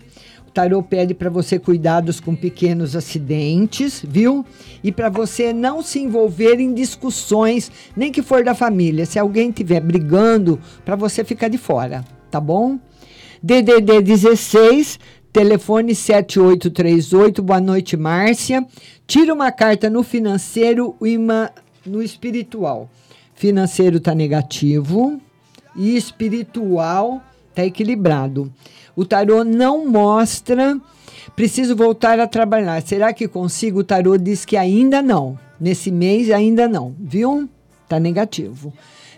[0.49, 4.43] O tarô pede para você cuidados com pequenos acidentes, viu?
[4.83, 9.05] E para você não se envolver em discussões, nem que for da família.
[9.05, 12.79] Se alguém estiver brigando, para você ficar de fora, tá bom?
[13.43, 14.99] DDD 16,
[15.31, 17.43] telefone 7838.
[17.43, 18.67] Boa noite, Márcia.
[19.07, 21.51] Tira uma carta no financeiro e uma
[21.85, 22.89] no espiritual.
[23.35, 25.21] Financeiro está negativo
[25.75, 28.53] e espiritual está equilibrado.
[28.95, 30.79] O tarô não mostra.
[31.35, 32.83] Preciso voltar a trabalhar.
[32.83, 33.81] Será que consigo?
[33.81, 35.39] O tarô diz que ainda não.
[35.59, 36.95] Nesse mês ainda não.
[36.99, 37.49] Viu?
[37.89, 38.73] Tá negativo.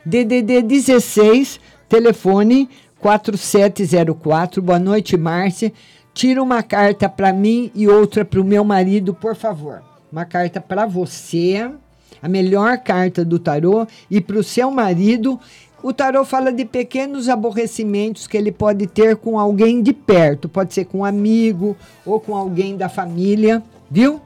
[0.05, 2.69] DDD 16, telefone
[3.01, 4.63] 4704.
[4.63, 5.73] Boa noite, Márcia.
[6.13, 9.83] Tira uma carta para mim e outra para o meu marido, por favor.
[10.13, 11.69] Uma carta para você,
[12.23, 15.41] a melhor carta do tarô, e para o seu marido.
[15.85, 20.73] O tarô fala de pequenos aborrecimentos que ele pode ter com alguém de perto, pode
[20.73, 21.77] ser com um amigo
[22.07, 24.19] ou com alguém da família, viu?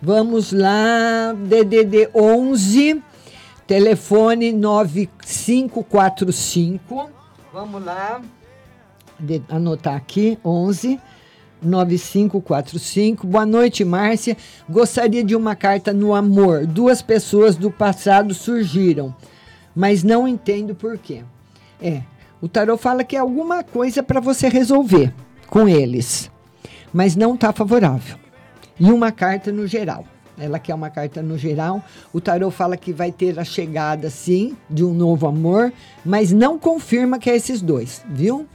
[0.00, 3.02] Vamos lá, DDD 11,
[3.66, 7.10] telefone 9545.
[7.52, 8.22] Vamos lá,
[9.18, 10.98] de, anotar aqui, 11
[11.60, 13.26] 9545.
[13.26, 14.34] Boa noite, Márcia.
[14.66, 16.66] Gostaria de uma carta no amor.
[16.66, 19.14] Duas pessoas do passado surgiram,
[19.74, 21.22] mas não entendo por quê.
[21.80, 22.02] É,
[22.40, 25.12] o tarô fala que é alguma coisa para você resolver
[25.46, 26.30] com eles,
[26.92, 28.16] mas não está favorável.
[28.78, 30.04] E uma carta no geral.
[30.38, 31.84] Ela quer uma carta no geral.
[32.14, 35.70] O tarô fala que vai ter a chegada, sim, de um novo amor,
[36.02, 38.46] mas não confirma que é esses dois, viu?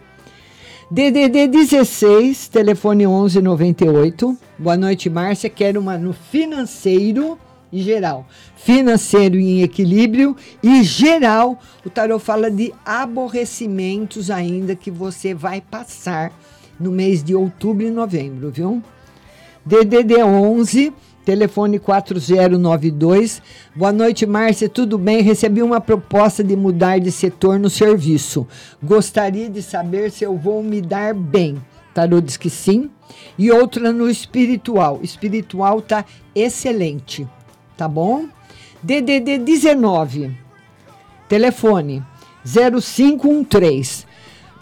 [0.89, 4.37] DDD 16, telefone 1198.
[4.57, 5.49] Boa noite, Márcia.
[5.49, 7.37] Quero uma no financeiro
[7.71, 8.27] geral.
[8.55, 11.59] Financeiro em equilíbrio e geral.
[11.85, 16.31] O tarot fala de aborrecimentos ainda que você vai passar
[16.79, 18.81] no mês de outubro e novembro, viu?
[19.65, 20.93] DDD 11,
[21.25, 23.41] telefone 4092.
[23.75, 24.69] Boa noite, Márcia.
[24.69, 25.21] Tudo bem?
[25.21, 28.47] Recebi uma proposta de mudar de setor no serviço.
[28.81, 31.59] Gostaria de saber se eu vou me dar bem.
[31.95, 32.91] Tarô diz que sim.
[33.37, 34.99] E outra no espiritual.
[35.01, 36.05] Espiritual tá
[36.35, 37.27] excelente.
[37.77, 38.25] Tá bom?
[38.81, 40.31] DDD 19.
[41.27, 42.03] Telefone
[42.45, 44.05] 0513.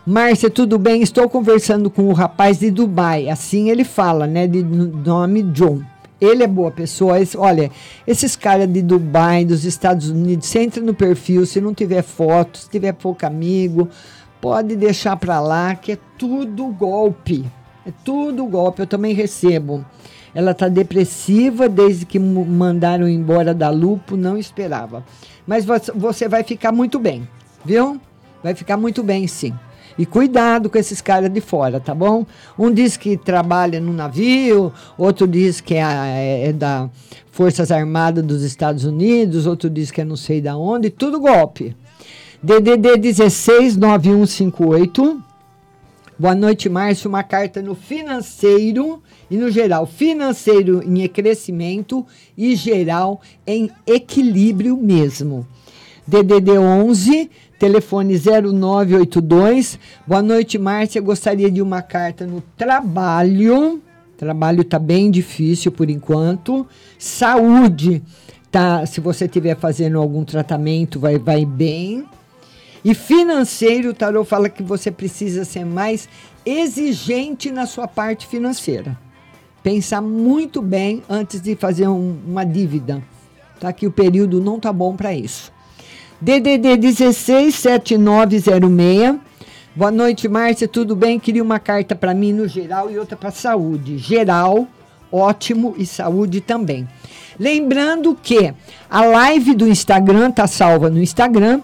[0.05, 1.01] Márcia, tudo bem?
[1.01, 3.29] Estou conversando com o rapaz de Dubai.
[3.29, 4.47] Assim ele fala, né?
[4.47, 5.81] De nome John.
[6.19, 7.19] Ele é boa pessoa.
[7.19, 7.69] Esse, olha,
[8.07, 12.57] esses caras de Dubai, dos Estados Unidos, você entra no perfil, se não tiver foto,
[12.57, 13.89] se tiver pouco amigo,
[14.41, 17.45] pode deixar para lá, que é tudo golpe.
[17.85, 18.81] É tudo golpe.
[18.81, 19.85] Eu também recebo.
[20.35, 25.03] Ela tá depressiva desde que mandaram embora da Lupo, não esperava.
[25.45, 25.65] Mas
[25.95, 27.27] você vai ficar muito bem,
[27.63, 27.99] viu?
[28.41, 29.53] Vai ficar muito bem, sim.
[29.97, 32.25] E cuidado com esses caras de fora, tá bom?
[32.57, 36.89] Um diz que trabalha no navio, outro diz que é, é da
[37.31, 41.75] Forças Armadas dos Estados Unidos, outro diz que é não sei da onde, tudo golpe.
[42.41, 45.32] DDD 16 9158.
[46.17, 47.09] Boa noite, Márcio.
[47.09, 49.01] Uma carta no financeiro
[49.31, 49.87] e no geral.
[49.87, 52.05] Financeiro em crescimento
[52.37, 55.47] e geral em equilíbrio mesmo.
[56.05, 59.79] DDD 11 telefone 0982.
[60.05, 61.01] Boa noite, Márcia.
[61.01, 63.81] Gostaria de uma carta no trabalho.
[64.15, 66.67] Trabalho tá bem difícil por enquanto.
[66.99, 68.03] Saúde,
[68.51, 68.85] tá?
[68.85, 72.05] Se você estiver fazendo algum tratamento, vai, vai bem.
[72.83, 76.09] E financeiro, o tarô fala que você precisa ser mais
[76.45, 78.99] exigente na sua parte financeira.
[79.61, 83.01] Pensar muito bem antes de fazer um, uma dívida.
[83.59, 83.71] Tá?
[83.71, 85.53] Que o período não tá bom para isso.
[86.19, 89.15] DDD 167906.
[89.73, 90.67] Boa noite, Márcia.
[90.67, 91.17] Tudo bem?
[91.17, 93.97] Queria uma carta para mim no geral e outra para saúde.
[93.97, 94.67] Geral,
[95.09, 96.85] ótimo e saúde também.
[97.39, 98.53] Lembrando que
[98.89, 101.61] a live do Instagram tá salva no Instagram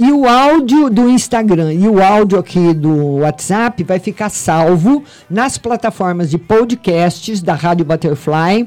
[0.00, 5.58] e o áudio do Instagram e o áudio aqui do WhatsApp vai ficar salvo nas
[5.58, 8.66] plataformas de podcasts da Rádio Butterfly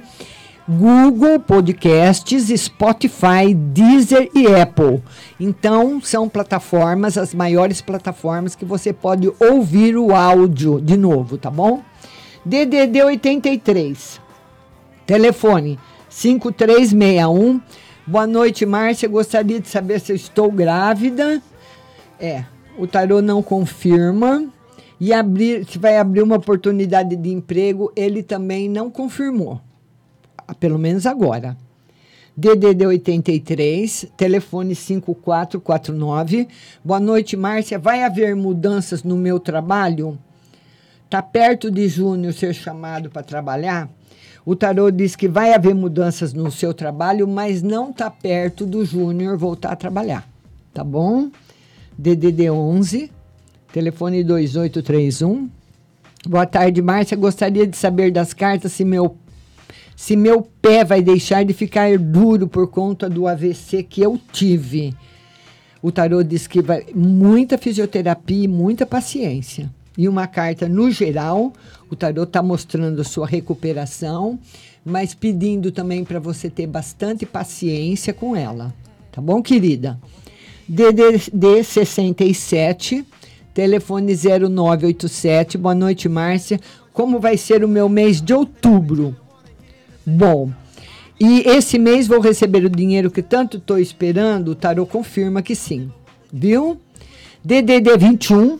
[0.69, 5.03] Google Podcasts, Spotify, Deezer e Apple.
[5.37, 11.49] Então, são plataformas, as maiores plataformas que você pode ouvir o áudio de novo, tá
[11.49, 11.81] bom?
[12.45, 14.21] DDD 83.
[15.05, 15.77] Telefone
[16.07, 17.59] 5361.
[18.05, 19.07] Boa noite, Márcia.
[19.07, 21.41] Gostaria de saber se eu estou grávida.
[22.19, 22.43] É,
[22.77, 24.45] o tarô não confirma.
[24.99, 29.59] E abrir, se vai abrir uma oportunidade de emprego, ele também não confirmou
[30.59, 31.55] pelo menos agora.
[32.35, 36.47] DDD 83, telefone 5449.
[36.83, 37.77] Boa noite, Márcia.
[37.77, 40.17] Vai haver mudanças no meu trabalho?
[41.09, 43.87] Tá perto de Júnior ser chamado para trabalhar?
[44.45, 48.83] O tarô diz que vai haver mudanças no seu trabalho, mas não tá perto do
[48.83, 50.27] Júnior voltar a trabalhar.
[50.73, 51.29] Tá bom?
[51.97, 53.09] DDD 11,
[53.71, 55.49] telefone 2831.
[56.27, 57.15] Boa tarde, Márcia.
[57.15, 59.17] Gostaria de saber das cartas se meu
[59.95, 64.93] se meu pé vai deixar de ficar duro por conta do AVC que eu tive.
[65.81, 69.71] O tarô diz que vai muita fisioterapia e muita paciência.
[69.97, 71.53] E uma carta no geral,
[71.89, 74.39] o tarô está mostrando sua recuperação,
[74.83, 78.73] mas pedindo também para você ter bastante paciência com ela.
[79.11, 79.99] Tá bom, querida?
[80.67, 83.05] DDD 67,
[83.53, 85.57] telefone 0987.
[85.57, 86.59] Boa noite, Márcia.
[86.91, 89.15] Como vai ser o meu mês de outubro?
[90.05, 90.51] Bom,
[91.19, 94.49] e esse mês vou receber o dinheiro que tanto estou esperando.
[94.49, 95.91] O tarô confirma que sim.
[96.31, 96.79] Viu?
[97.43, 98.59] DDD 21,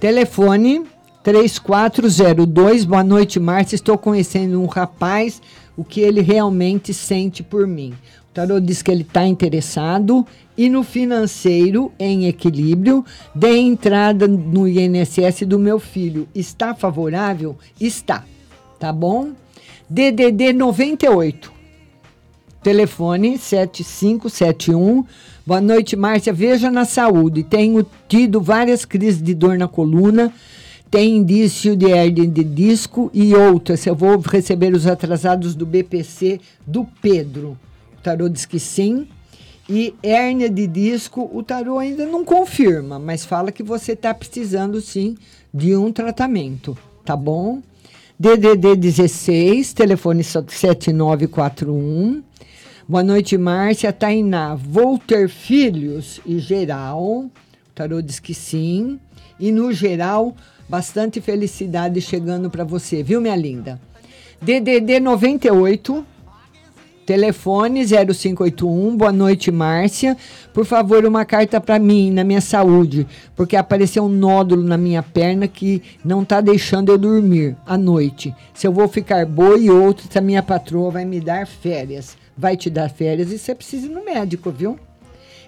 [0.00, 0.82] telefone
[1.22, 2.84] 3402.
[2.86, 3.76] Boa noite, Márcia.
[3.76, 5.42] Estou conhecendo um rapaz,
[5.76, 7.92] o que ele realmente sente por mim.
[8.30, 10.26] O tarô diz que ele está interessado
[10.56, 16.26] e no financeiro em equilíbrio, de entrada no INSS do meu filho.
[16.34, 17.56] Está favorável?
[17.78, 18.24] Está.
[18.78, 19.32] Tá bom?
[19.88, 21.52] DDD 98.
[22.62, 25.04] Telefone 7571.
[25.50, 26.32] Boa noite, Márcia.
[26.32, 27.42] Veja na saúde.
[27.42, 30.32] Tenho tido várias crises de dor na coluna.
[30.88, 33.84] Tem indício de hernia de disco e outras.
[33.84, 37.58] Eu vou receber os atrasados do BPC do Pedro.
[37.98, 39.08] O tarô diz que sim.
[39.68, 44.80] E hérnia de disco, o tarô ainda não confirma, mas fala que você está precisando
[44.80, 45.16] sim
[45.52, 47.60] de um tratamento, tá bom?
[48.16, 52.22] DDD 16, telefone 7941.
[52.90, 53.92] Boa noite, Márcia.
[53.92, 57.00] Tainá, vou ter filhos e geral.
[57.00, 57.30] O
[57.72, 58.98] tarô diz que sim.
[59.38, 60.34] E no geral,
[60.68, 63.80] bastante felicidade chegando para você, viu, minha linda?
[64.42, 66.04] DDD 98,
[67.10, 68.96] telefone 0581.
[68.96, 70.16] Boa noite, Márcia.
[70.54, 73.04] Por favor, uma carta para mim, na minha saúde,
[73.34, 78.32] porque apareceu um nódulo na minha perna que não está deixando eu dormir à noite.
[78.54, 82.16] Se eu vou ficar boa e outra, se a minha patroa vai me dar férias.
[82.38, 84.78] Vai te dar férias e você precisa ir no médico, viu?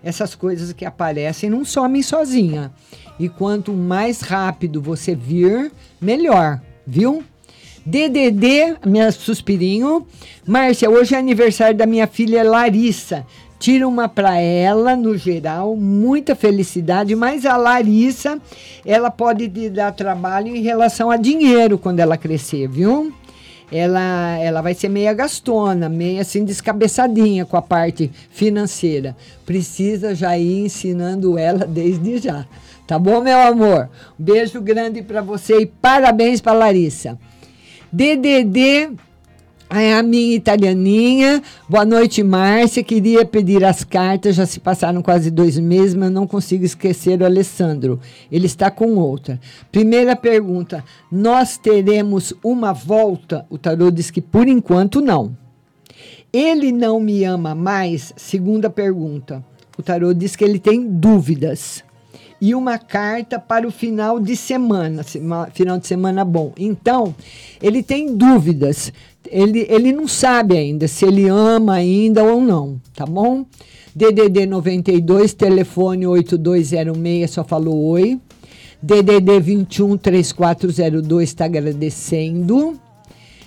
[0.02, 2.72] Essas coisas que aparecem não somem sozinha.
[3.20, 7.22] E quanto mais rápido você vir, melhor, viu?
[7.84, 10.06] DDD, minha suspirinho.
[10.46, 13.26] Márcia, hoje é aniversário da minha filha Larissa.
[13.58, 18.40] Tira uma para ela, no geral, muita felicidade, mas a Larissa,
[18.84, 23.12] ela pode te dar trabalho em relação a dinheiro quando ela crescer, viu?
[23.70, 29.16] Ela, ela vai ser meia gastona, meia assim descabeçadinha com a parte financeira.
[29.46, 32.44] Precisa já ir ensinando ela desde já.
[32.86, 33.88] Tá bom, meu amor?
[34.18, 37.18] Beijo grande para você e parabéns para Larissa.
[37.92, 38.96] DDD
[39.68, 41.42] é a minha italianinha.
[41.68, 42.82] Boa noite, Márcia.
[42.82, 44.36] Queria pedir as cartas.
[44.36, 48.00] Já se passaram quase dois meses, mas não consigo esquecer o Alessandro.
[48.30, 49.38] Ele está com outra.
[49.70, 53.44] Primeira pergunta: Nós teremos uma volta?
[53.50, 55.36] O tarô diz que por enquanto não.
[56.32, 58.14] Ele não me ama mais?
[58.16, 59.44] Segunda pergunta.
[59.76, 61.84] O tarô diz que ele tem dúvidas
[62.42, 66.52] e uma carta para o final de semana, final de semana bom.
[66.58, 67.14] Então,
[67.62, 68.92] ele tem dúvidas.
[69.30, 73.46] Ele, ele não sabe ainda se ele ama ainda ou não, tá bom?
[73.94, 78.18] DDD 92, telefone 8206, só falou oi.
[78.82, 82.76] DDD 21 3402 está agradecendo.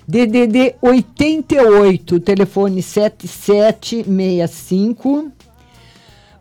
[0.08, 5.34] DDD 88, telefone 7765.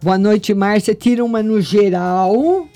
[0.04, 0.94] Boa noite, Márcia.
[0.94, 2.68] Tira uma no geral.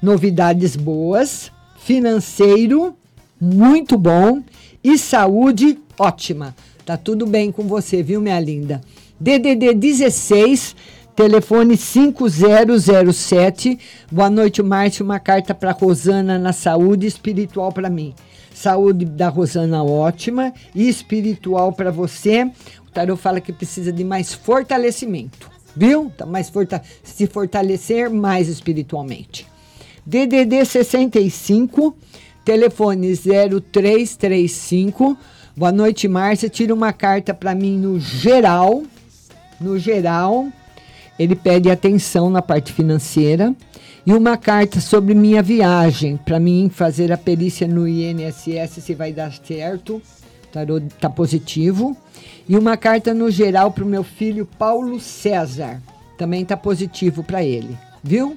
[0.00, 1.50] Novidades boas.
[1.80, 2.94] Financeiro,
[3.40, 4.40] muito bom.
[4.84, 6.54] E saúde, ótima.
[6.86, 8.80] Tá tudo bem com você, viu, minha linda?
[9.18, 10.76] DDD 16,
[11.16, 13.76] telefone 5007.
[14.08, 15.04] Boa noite, Márcia.
[15.04, 18.14] Uma carta para Rosana na saúde espiritual para mim.
[18.54, 22.44] Saúde da Rosana ótima e espiritual para você.
[22.86, 26.12] O tarot fala que precisa de mais fortalecimento viu?
[26.16, 29.46] Tá mais forta se fortalecer mais espiritualmente.
[30.04, 31.96] DDD 65,
[32.44, 35.16] telefone 0335.
[35.56, 36.48] Boa noite, Márcia.
[36.48, 38.82] Tira uma carta para mim no geral.
[39.60, 40.48] No geral,
[41.18, 43.54] ele pede atenção na parte financeira
[44.06, 49.12] e uma carta sobre minha viagem para mim fazer a perícia no INSS se vai
[49.12, 50.00] dar certo.
[50.52, 51.96] Tarô tá positivo.
[52.48, 55.82] E uma carta no geral para o meu filho Paulo César.
[56.16, 58.36] Também está positivo para ele, viu?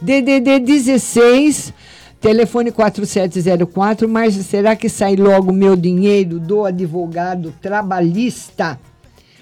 [0.00, 1.72] DDD 16,
[2.20, 4.08] telefone 4704.
[4.08, 8.80] Mas será que sai logo meu dinheiro do advogado trabalhista?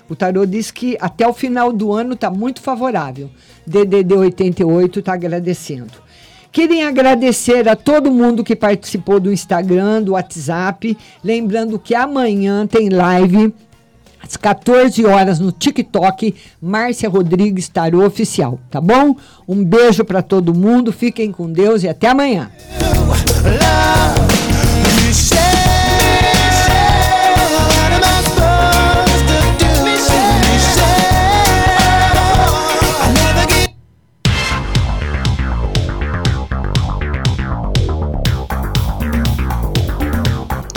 [0.09, 3.30] O tarô diz que até o final do ano está muito favorável.
[3.66, 6.05] DDD 88 está agradecendo.
[6.53, 10.97] Queria agradecer a todo mundo que participou do Instagram, do WhatsApp.
[11.22, 13.53] Lembrando que amanhã tem live
[14.25, 19.14] às 14 horas no TikTok, Márcia Rodrigues Tarô Oficial, tá bom?
[19.47, 22.51] Um beijo para todo mundo, fiquem com Deus e até amanhã.